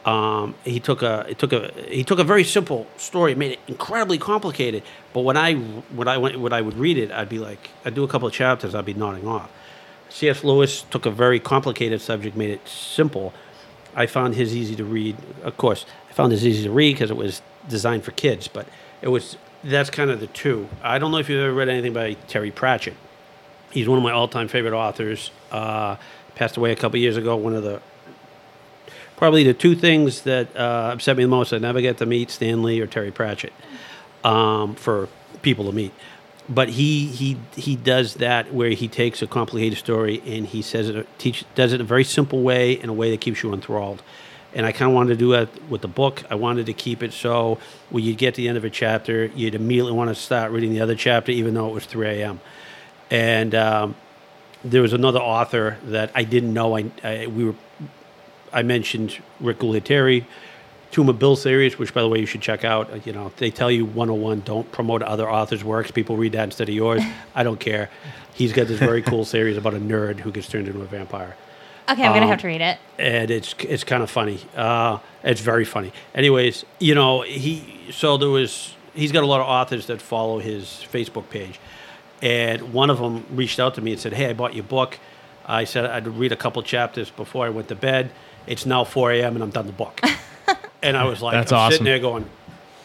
[0.04, 3.60] Um, he took a he took a he took a very simple story, made it
[3.66, 4.82] incredibly complicated.
[5.12, 7.94] But when I when I went when I would read it, I'd be like, I'd
[7.94, 9.50] do a couple of chapters, I'd be nodding off.
[10.10, 10.44] C.S.
[10.44, 13.32] Lewis took a very complicated subject, made it simple.
[13.94, 15.16] I found his easy to read.
[15.42, 18.48] Of course, I found his easy to read because it was designed for kids.
[18.48, 18.66] But
[19.02, 20.68] it was that's kind of the two.
[20.82, 22.94] I don't know if you've ever read anything by Terry Pratchett.
[23.70, 25.30] He's one of my all-time favorite authors.
[25.50, 25.96] Uh,
[26.34, 27.36] passed away a couple years ago.
[27.36, 27.80] One of the
[29.16, 31.52] probably the two things that uh, upset me the most.
[31.52, 33.52] I never get to meet Stan Lee or Terry Pratchett
[34.24, 35.08] um, for
[35.42, 35.92] people to meet.
[36.52, 40.88] But he he he does that where he takes a complicated story and he says
[40.88, 43.52] it teach does it in a very simple way in a way that keeps you
[43.52, 44.02] enthralled.
[44.52, 46.24] And I kind of wanted to do that with the book.
[46.28, 49.26] I wanted to keep it so when you get to the end of a chapter,
[49.26, 52.40] you'd immediately want to start reading the other chapter, even though it was 3 a.m.
[53.12, 53.94] And um,
[54.64, 56.76] there was another author that I didn't know.
[56.76, 57.54] I, I we were
[58.52, 60.24] I mentioned Rick Gualtieri,
[60.96, 63.06] Of Bill series, which by the way you should check out.
[63.06, 65.90] You know they tell you 101 don't promote other authors' works.
[65.90, 67.02] People read that instead of yours.
[67.34, 67.88] I don't care.
[68.34, 71.36] He's got this very cool series about a nerd who gets turned into a vampire
[71.88, 72.78] Okay, I'm going to Um, have to read it.
[72.98, 74.40] and it's it's kind of funny.
[74.56, 75.92] Uh, it's very funny.
[76.14, 80.38] Anyways, you know he so there was he's got a lot of authors that follow
[80.38, 81.58] his Facebook page,
[82.22, 84.98] and one of them reached out to me and said, "Hey, I bought your book."
[85.46, 88.10] I said I'd read a couple chapters before I went to bed.
[88.46, 89.34] It's now 4 a.m.
[89.34, 90.00] and I'm done the book.
[90.82, 91.72] and I was like, That's I'm awesome.
[91.72, 92.28] sitting there going,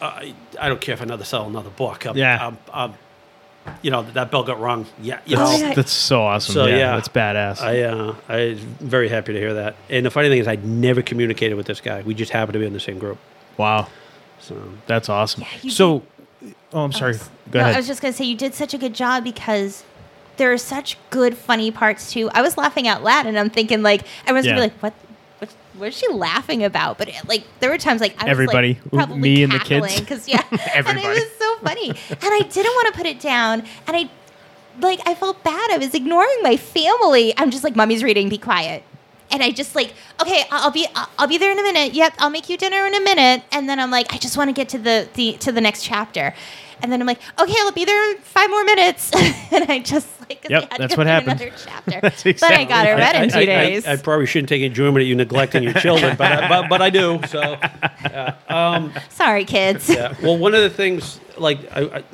[0.00, 2.06] I, I don't care if I never sell another book.
[2.06, 2.46] I'm, Yeah.
[2.48, 2.94] I'm, I'm,
[3.82, 4.86] you know that bell got rung.
[5.02, 5.66] Yeah, you That's, know.
[5.68, 5.74] yeah.
[5.74, 6.54] that's so awesome.
[6.54, 6.94] So, yeah, yeah.
[6.94, 7.60] that's badass.
[7.60, 9.74] I uh, I was very happy to hear that.
[9.90, 12.02] And the funny thing is, I'd never communicated with this guy.
[12.02, 13.18] We just happened to be in the same group.
[13.56, 13.88] wow,
[14.38, 15.42] So that's awesome.
[15.62, 16.04] you so,
[16.72, 17.14] oh, I'm sorry.
[17.14, 17.74] Go no, ahead.
[17.74, 19.82] I was just going to say you did such a good job because
[20.36, 22.30] there are such good, funny parts too.
[22.34, 24.62] I was laughing out loud and I'm thinking, like, everyone's going Yeah.
[24.66, 24.94] to be like, what?
[25.78, 26.98] What, is she laughing about?
[26.98, 28.74] But it, like, there were times like I was Everybody.
[28.74, 30.00] like, probably Me and the kids.
[30.00, 31.88] because yeah, and it was so funny.
[31.90, 34.10] And I didn't want to put it down, and I
[34.80, 35.70] like I felt bad.
[35.70, 37.32] I was ignoring my family.
[37.36, 38.82] I'm just like, mommy's reading, be quiet.
[39.30, 41.94] and I just like, okay, I'll be I'll I'll be there in a minute.
[41.94, 43.42] Yep, I'll make you dinner in a minute.
[43.52, 45.82] And then I'm like, I just want to get to the, the to the next
[45.84, 46.34] chapter.
[46.82, 49.10] And then I'm like, okay, I'll be there in five more minutes.
[49.52, 51.40] and I just like Yep, had to that's go what through happened.
[51.40, 52.00] Another chapter.
[52.02, 52.98] That's But I got it right.
[53.14, 53.86] read in two I, I- days.
[53.86, 56.82] I, I probably shouldn't take enjoyment at you neglecting your children, but I, but, but
[56.82, 57.20] I do.
[57.28, 58.34] So, yeah.
[58.48, 59.88] um, Sorry, kids.
[59.88, 60.14] yeah.
[60.22, 62.04] Well, one of the things, like, I, I,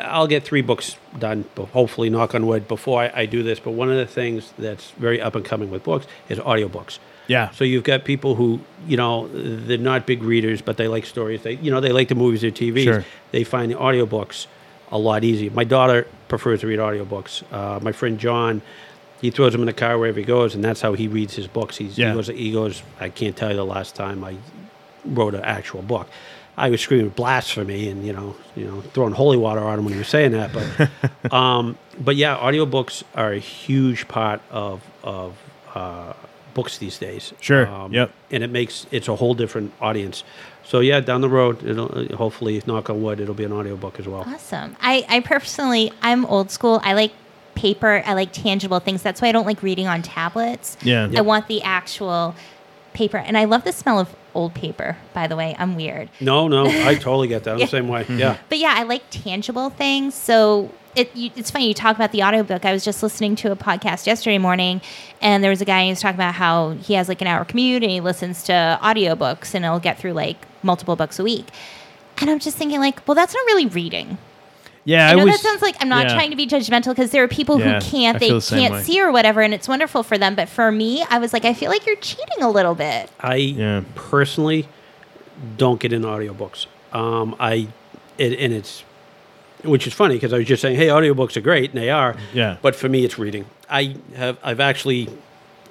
[0.00, 3.58] I'll get three books done, but hopefully, knock on wood, before I, I do this.
[3.60, 6.98] But one of the things that's very up and coming with books is audiobooks.
[7.26, 7.50] Yeah.
[7.50, 11.42] So you've got people who, you know, they're not big readers, but they like stories.
[11.42, 12.84] They, you know, they like the movies or TV.
[12.84, 13.04] Sure.
[13.32, 14.46] They find the audiobooks
[14.90, 15.50] a lot easier.
[15.50, 17.42] My daughter prefers to read audiobooks.
[17.52, 18.60] Uh, my friend John,
[19.20, 21.46] he throws them in the car wherever he goes, and that's how he reads his
[21.46, 21.76] books.
[21.78, 22.10] He's, Yeah.
[22.10, 22.82] he goes, he goes.
[23.00, 24.36] I can't tell you the last time I
[25.04, 26.08] wrote an actual book.
[26.56, 29.94] I was screaming blasphemy and you know, you know, throwing holy water on him when
[29.94, 30.52] he was saying that.
[30.52, 35.36] But, um, but yeah, audiobooks are a huge part of of
[35.74, 36.12] uh,
[36.54, 37.32] books these days.
[37.40, 37.66] Sure.
[37.66, 38.10] Um, Yep.
[38.30, 40.24] And it makes it's a whole different audience.
[40.64, 44.08] So yeah, down the road, it'll hopefully, knock on wood, it'll be an audiobook as
[44.08, 44.24] well.
[44.26, 44.76] Awesome.
[44.80, 46.80] I, I personally, I'm old school.
[46.82, 47.12] I like
[47.54, 48.02] paper.
[48.06, 49.02] I like tangible things.
[49.02, 50.76] That's why I don't like reading on tablets.
[50.82, 51.10] Yeah.
[51.14, 52.34] I want the actual
[52.94, 53.18] paper.
[53.18, 55.54] And I love the smell of old paper, by the way.
[55.58, 56.10] I'm weird.
[56.20, 57.52] No, no, I totally get that.
[57.52, 57.64] I'm Yeah.
[57.66, 58.04] the same way.
[58.08, 58.36] Yeah.
[58.48, 60.14] But yeah, I like tangible things.
[60.14, 62.64] So it, you, it's funny you talk about the audiobook.
[62.64, 64.80] I was just listening to a podcast yesterday morning,
[65.20, 67.44] and there was a guy who was talking about how he has like an hour
[67.44, 71.46] commute and he listens to audiobooks and he'll get through like multiple books a week.
[72.20, 74.18] And I'm just thinking like, well, that's not really reading.
[74.84, 75.08] Yeah.
[75.08, 76.14] I know was, that sounds like I'm not yeah.
[76.14, 78.82] trying to be judgmental because there are people Yeah, who can't, they the can't way.
[78.82, 80.34] see or whatever, and it's wonderful for them.
[80.34, 83.10] But for me, I was like, I feel like you're cheating a little bit.
[83.20, 83.82] I Yeah.
[83.94, 84.68] personally
[85.56, 86.66] don't get in audiobooks.
[86.92, 87.68] Um, I
[88.18, 88.84] it, and it's
[89.64, 92.14] which is funny because I was just saying, hey, audiobooks are great, and they are.
[92.34, 92.58] Yeah.
[92.60, 93.46] But for me, it's reading.
[93.68, 95.08] I have I've actually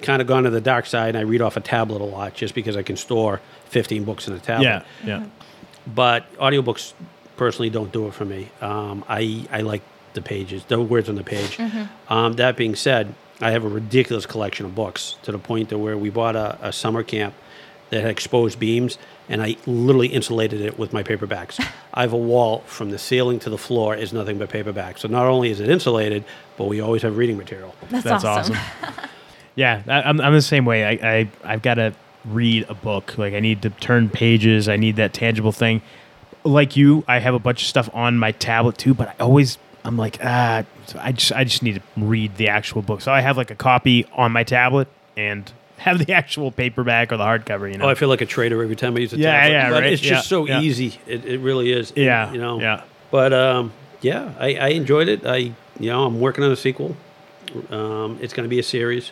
[0.02, 2.34] kind of gone to the dark side, and I read off a tablet a lot
[2.34, 3.40] just because I can store
[3.70, 4.66] 15 books in a tablet.
[4.66, 4.84] Yeah.
[5.06, 5.26] Yeah.
[5.88, 6.94] But audiobooks
[7.44, 8.48] personally don't do it for me.
[8.62, 9.82] Um, I I like
[10.14, 11.60] the pages, the words on the page.
[12.08, 15.78] Um, that being said, I have a ridiculous collection of books to the point that
[15.78, 17.34] where we bought a, a summer camp
[17.90, 21.60] that had exposed beams, and I literally insulated it with my paperbacks.
[21.94, 25.00] I have a wall from the ceiling to the floor is nothing but paperbacks.
[25.00, 26.24] So not only is it insulated,
[26.58, 27.76] but we always have reading material.
[27.90, 28.56] That's, That's awesome.
[28.56, 29.10] awesome.
[29.56, 30.86] yeah, I, I'm, I'm the same way.
[30.86, 33.18] I, I I've got to read a book.
[33.18, 34.70] Like I need to turn pages.
[34.70, 35.82] I need that tangible thing.
[36.46, 39.58] Like you, I have a bunch of stuff on my tablet too, but I always
[39.86, 40.64] I'm like ah,
[41.00, 43.02] I just I just need to read the actual book.
[43.02, 47.18] So I have like a copy on my tablet and have the actual paperback or
[47.18, 47.72] the hardcover.
[47.72, 47.86] You know.
[47.86, 49.52] Oh, I feel like a traitor every time I use a Yeah, tablet.
[49.54, 50.62] yeah, but right, It's just yeah, so yeah.
[50.62, 51.00] easy.
[51.08, 51.94] It, it really is.
[51.96, 52.60] Yeah, You know.
[52.60, 52.84] yeah.
[53.12, 53.72] But um,
[54.02, 55.26] yeah, I, I enjoyed it.
[55.26, 55.54] I you
[55.90, 56.96] know I'm working on a sequel.
[57.70, 59.12] Um, it's going to be a series.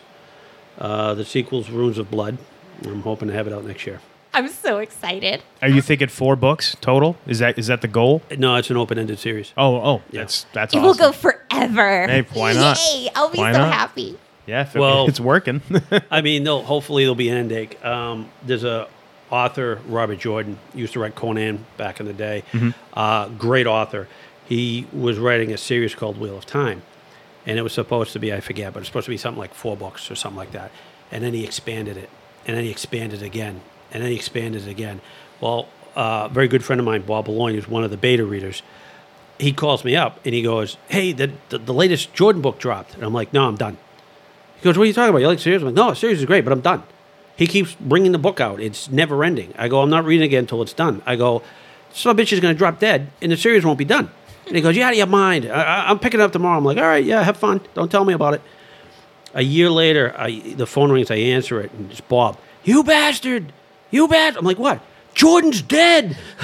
[0.78, 2.38] Uh, the sequel's Runes of Blood.
[2.84, 4.00] I'm hoping to have it out next year.
[4.34, 5.42] I'm so excited.
[5.60, 7.16] Are you thinking four books total?
[7.26, 8.22] Is that is that the goal?
[8.38, 9.52] No, it's an open-ended series.
[9.56, 10.20] Oh, oh, Yeah.
[10.22, 10.86] that's that's It awesome.
[10.86, 12.06] will go forever.
[12.08, 12.78] Hey, why not?
[12.94, 13.08] Yay!
[13.14, 13.72] I'll be Why so not?
[13.74, 14.18] happy.
[14.46, 15.60] yeah, if Well- it's working.
[16.10, 16.62] I mean, no.
[16.62, 17.84] Hopefully, there'll be an end date.
[17.84, 18.88] Um, there's a
[19.30, 22.44] author, Robert Jordan, used to write Conan back in the day.
[22.94, 24.08] Uh, great author.
[24.46, 26.82] He was writing a series called Wheel of Time,
[27.46, 29.54] and it was supposed to be I forget, but it's supposed to be something like
[29.54, 30.70] four books or something like that.
[31.10, 32.10] And then he expanded it,
[32.46, 33.60] and then he expanded again,
[33.92, 35.00] and then he expanded it again.
[35.40, 38.24] Well, uh, a very good friend of mine, Bob Boulogne, who's one of the beta
[38.24, 38.62] readers.
[39.38, 42.94] He calls me up and he goes, "Hey, the, the the latest Jordan book dropped,"
[42.94, 43.76] and I'm like, "No, I'm done."
[44.56, 45.20] He goes, "What are you talking about?
[45.20, 46.82] You like series?" I'm like, "No, series is great, but I'm done."
[47.36, 48.60] He keeps bringing the book out.
[48.60, 49.52] It's never ending.
[49.58, 51.42] I go, "I'm not reading again until it's done." I go,
[51.92, 54.10] "Some bitch is going to drop dead, and the series won't be done."
[54.46, 55.46] And he goes, "You out of your mind?
[55.50, 57.60] I, I'm picking it up tomorrow." I'm like, "All right, yeah, have fun.
[57.74, 58.42] Don't tell me about it."
[59.34, 61.10] A year later, I the phone rings.
[61.10, 62.38] I answer it, and it's Bob.
[62.64, 63.52] You bastard!
[63.92, 64.38] You bastard!
[64.40, 64.80] I'm like, "What?
[65.14, 66.16] Jordan's dead."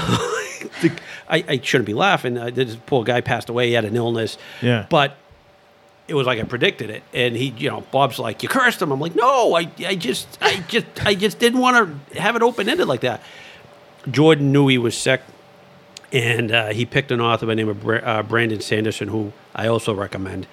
[1.29, 2.39] I, I shouldn't be laughing.
[2.39, 3.69] Uh, this poor guy passed away.
[3.69, 4.39] He had an illness.
[4.63, 4.87] Yeah.
[4.89, 5.17] But
[6.07, 7.03] it was like I predicted it.
[7.13, 10.39] And he, you know, Bob's like, "You cursed him." I'm like, "No, I, I just,
[10.41, 13.23] I just, I just didn't want to have it open ended like that."
[14.11, 15.21] Jordan knew he was sick,
[16.13, 19.33] and uh, he picked an author by the name of Bra- uh, Brandon Sanderson, who
[19.55, 20.47] I also recommend.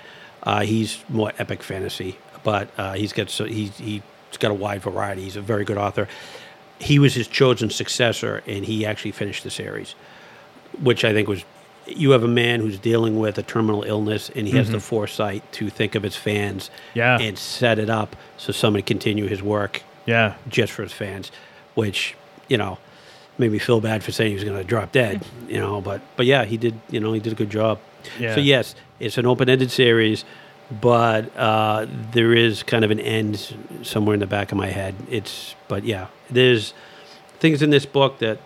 [0.43, 4.01] Uh, he's more epic fantasy, but uh, he's got so he's he's
[4.39, 5.23] got a wide variety.
[5.23, 6.07] He's a very good author.
[6.79, 9.95] He was his chosen successor, and he actually finished the series,
[10.81, 11.43] which I think was.
[11.87, 14.81] You have a man who's dealing with a terminal illness, and he has the mm-hmm.
[14.81, 17.19] foresight to think of his fans, Yeah.
[17.19, 20.33] and set it up so someone continue his work yeah.
[20.47, 21.31] just for his fans,
[21.75, 22.15] which
[22.47, 22.79] you know
[23.37, 25.23] made me feel bad for saying he was going to drop dead.
[25.47, 26.79] You know, but but yeah, he did.
[26.89, 27.79] You know, he did a good job.
[28.19, 28.35] Yeah.
[28.35, 30.25] So yes, it's an open-ended series.
[30.71, 34.95] But uh, there is kind of an end somewhere in the back of my head.
[35.09, 36.73] It's but yeah, there's
[37.39, 38.39] things in this book that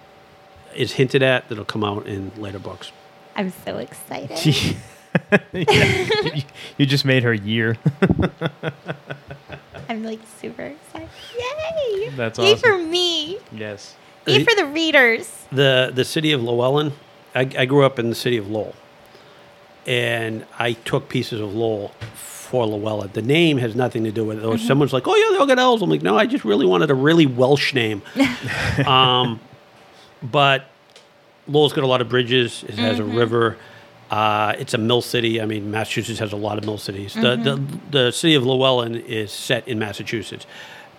[0.76, 2.92] is hinted at that'll come out in later books.
[3.36, 4.46] I'm so excited.
[4.46, 4.74] Yeah.
[5.54, 6.44] you,
[6.78, 7.78] you just made her year.
[9.90, 11.10] I'm like super excited.
[11.38, 12.10] Yay!
[12.10, 12.46] That's awesome.
[12.46, 12.70] Yay awesome.
[12.70, 13.40] for me.
[13.52, 13.96] yes.
[14.28, 15.46] Yay for the readers.
[15.52, 16.94] the the city of Llewellyn.
[17.34, 18.76] I, I grew up in the city of Lowell,
[19.86, 23.12] and I took pieces of Lowell for Llewellyn.
[23.14, 24.46] The name has nothing to do with it.
[24.46, 26.66] Or someone's like, "Oh yeah, they all got L's." I'm like, "No, I just really
[26.66, 28.02] wanted a really Welsh name."
[28.86, 29.40] um,
[30.22, 30.66] but
[31.48, 32.64] Lowell's got a lot of bridges.
[32.68, 33.58] It has a river.
[34.10, 35.40] Uh, it's a mill city.
[35.40, 37.14] I mean, Massachusetts has a lot of mill cities.
[37.14, 40.46] The, the the city of Llewellyn is set in Massachusetts,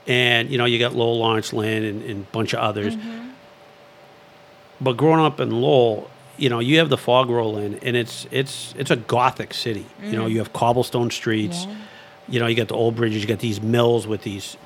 [0.06, 2.96] and you know you got Lowell, Lawrence Land, and, and a bunch of others
[4.80, 6.10] but growing up in Lowell,
[6.40, 9.86] you know, you have the fog roll in, and it's it's it's a gothic city.
[10.02, 10.32] You know, mm.
[10.32, 11.66] you have cobblestone streets.
[11.66, 11.76] Yeah.
[12.28, 13.22] You know, you got the old bridges.
[13.22, 14.56] You got these mills with these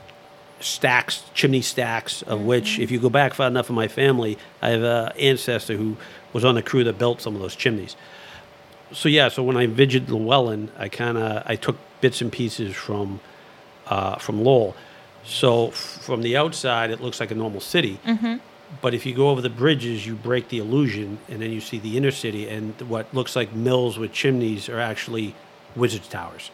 [0.60, 2.46] stacks, chimney stacks, of mm-hmm.
[2.46, 5.96] which, if you go back far enough in my family, I have an ancestor who
[6.32, 7.96] was on the crew that built some of those chimneys.
[8.92, 12.76] So yeah, so when I visited Llewellyn, I kind of I took bits and pieces
[12.76, 13.20] from
[13.88, 14.76] uh, from Lowell.
[15.24, 17.98] So f- from the outside, it looks like a normal city.
[18.06, 18.36] Mm-hmm.
[18.80, 21.78] But if you go over the bridges, you break the illusion, and then you see
[21.78, 25.34] the inner city, and what looks like mills with chimneys are actually
[25.76, 26.50] wizards' towers.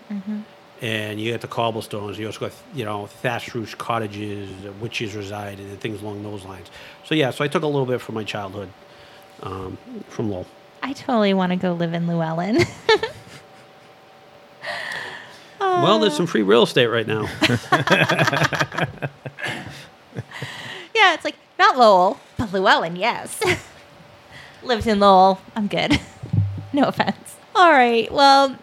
[0.83, 2.19] And you got the cobblestones.
[2.19, 6.45] You also got you know thatched roof cottages, uh, witches reside, and things along those
[6.45, 6.71] lines.
[7.05, 8.71] So yeah, so I took a little bit from my childhood
[9.43, 9.77] um,
[10.09, 10.47] from Lowell.
[10.83, 12.65] I totally want to go live in Llewellyn.
[15.61, 17.23] Well, there's some free real estate right now.
[20.95, 23.41] yeah, it's like not Lowell, but Llewellyn, yes.
[24.63, 25.41] Lived in Lowell.
[25.55, 26.01] I'm good.
[26.73, 27.37] no offense.
[27.55, 28.11] All right.
[28.13, 28.57] Well,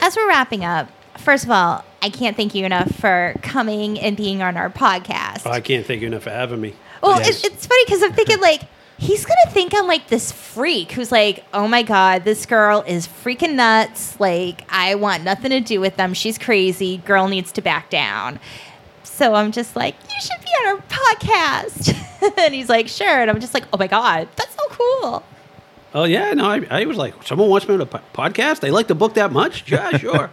[0.00, 4.16] as we're wrapping up, first of all, I can't thank you enough for coming and
[4.16, 5.42] being on our podcast.
[5.46, 6.74] Oh, I can't thank you enough for having me.
[7.02, 7.44] Well, Yes.
[7.44, 8.62] it, it's funny because I'm thinking like
[8.98, 13.06] he's gonna think I'm like this freak who's like, oh my god, this girl is
[13.06, 14.18] freaking nuts.
[14.20, 16.14] Like I want nothing to do with them.
[16.14, 16.98] She's crazy.
[16.98, 18.40] Girl needs to back down.
[19.04, 22.38] So I'm just like, you should be on our podcast.
[22.38, 23.06] and he's like, sure.
[23.20, 25.22] And I'm just like, oh my god, that's so cool.
[25.94, 28.60] Oh yeah, no, I, I was like, someone wants me on a po- podcast.
[28.60, 29.70] They like the book that much?
[29.70, 30.30] Yeah, sure.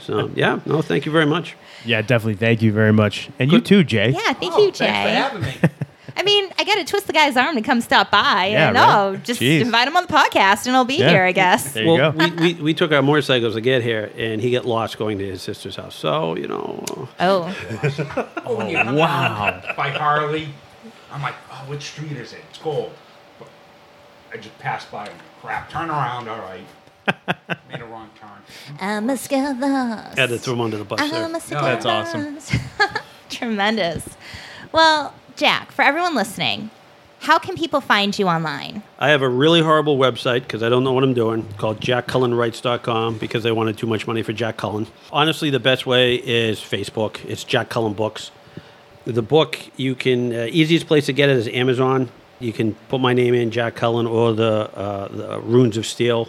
[0.00, 1.54] so yeah, no, thank you very much.
[1.84, 2.34] Yeah, definitely.
[2.34, 3.30] Thank you very much.
[3.38, 4.10] And you too, Jay.
[4.10, 4.86] Yeah, thank Oh, you, Jay.
[4.86, 5.70] Thanks for having me.
[6.16, 8.46] I mean, I got to twist the guy's arm to come stop by.
[8.46, 8.94] Yeah, and right.
[8.96, 9.60] oh, just Jeez.
[9.60, 11.10] invite him on the podcast and he'll be Yeah.
[11.10, 11.72] here, I guess.
[11.72, 12.18] There you well, go.
[12.18, 15.26] we, we, we took our motorcycles to get here, and he got lost going to
[15.26, 15.94] his sister's house.
[15.94, 17.54] So you know, Oh,
[18.44, 19.62] Oh, when wow.
[19.76, 20.48] by Harley,
[21.10, 22.40] I'm like, oh, which street is it?
[22.50, 22.92] It's gold.
[23.38, 23.48] But
[24.32, 25.06] I just passed by.
[25.06, 26.28] I'm Crap, turn around.
[26.28, 26.64] All right.
[27.68, 28.30] Made a wrong turn.
[28.80, 30.16] I'm a scared lost.
[30.16, 31.24] had to throw him under the bus I'm there.
[31.24, 32.38] a No, that's awesome.
[33.28, 34.08] Tremendous.
[34.70, 35.12] Well,
[35.42, 36.70] Jack, for everyone listening,
[37.18, 38.84] how can people find you online?
[39.00, 43.18] I have a really horrible website because I don't know what I'm doing called jackcullenwrites.com
[43.18, 44.86] because they wanted too much money for Jack Cullen.
[45.10, 47.24] Honestly, the best way is Facebook.
[47.24, 48.30] It's Jack Cullen Books.
[49.04, 52.08] The book, you can, uh, easiest place to get it is Amazon.
[52.38, 56.28] You can put my name in, Jack Cullen, or the, uh, the Runes of Steel,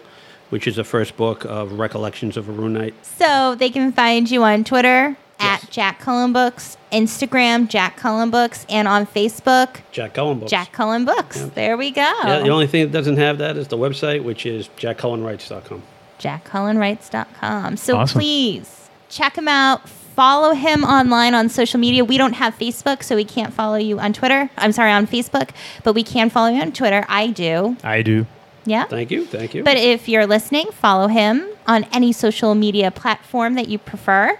[0.49, 2.95] which is the first book of Recollections of a Rune Knight.
[3.03, 5.63] So they can find you on Twitter Yes.
[5.63, 10.49] at Jack Cullen Books, Instagram Jack Cullen Books, and on Facebook Jack Cullen Books.
[10.51, 11.41] Jack Cullen Books.
[11.55, 12.01] There we go.
[12.01, 15.83] Yeah, the only thing that doesn't have that is the website, which is jackcullenwrites.com.
[16.19, 17.77] JackCullenWrites.com.
[17.77, 18.19] So Awesome.
[18.19, 19.87] please check him out.
[19.89, 22.05] Follow him online on social media.
[22.05, 24.49] We don't have Facebook, so we can't follow you on Twitter.
[24.57, 25.49] I'm sorry, on Facebook,
[25.83, 27.03] but we can follow you on Twitter.
[27.09, 27.75] I do.
[27.83, 28.27] I do.
[28.65, 28.85] Yeah.
[28.85, 29.25] Thank you.
[29.25, 29.63] Thank you.
[29.63, 34.37] But if you're listening, follow him on any social media platform that you prefer.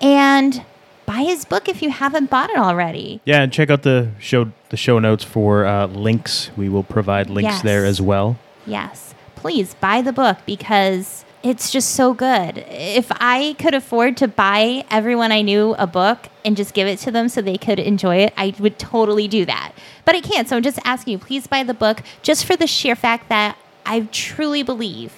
[0.00, 0.64] And
[1.06, 3.20] buy his book if you haven't bought it already.
[3.24, 6.50] Yeah, and check out the show the show notes for uh, links.
[6.56, 7.62] We will provide links Yes.
[7.62, 8.38] there as well.
[8.66, 9.14] Yes.
[9.36, 12.58] Please buy the book because it's just so good.
[12.68, 16.98] If I could afford to buy everyone I knew a book and just give it
[17.00, 19.72] to them so they could enjoy it, I would totally do that.
[20.04, 20.46] But I can't.
[20.48, 23.56] So I'm just asking you, please buy the book just for the sheer fact that
[23.86, 25.14] I truly believe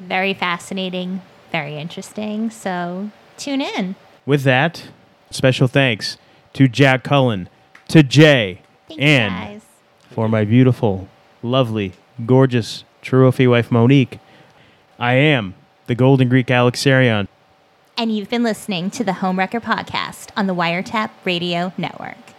[0.00, 2.50] Very fascinating, very interesting.
[2.50, 3.96] So tune in.
[4.26, 4.88] With that,
[5.30, 6.18] special thanks
[6.54, 7.48] to Jack Cullen,
[7.88, 9.62] to Jay, Thank and
[10.10, 11.08] for my beautiful,
[11.42, 11.92] lovely,
[12.26, 14.18] gorgeous trophy wife Monique.
[14.98, 15.54] I am
[15.86, 17.28] the Golden Greek Alex Alexarion.
[17.96, 22.29] And you've been listening to the Homewrecker Podcast on the Wiretap Radio Network.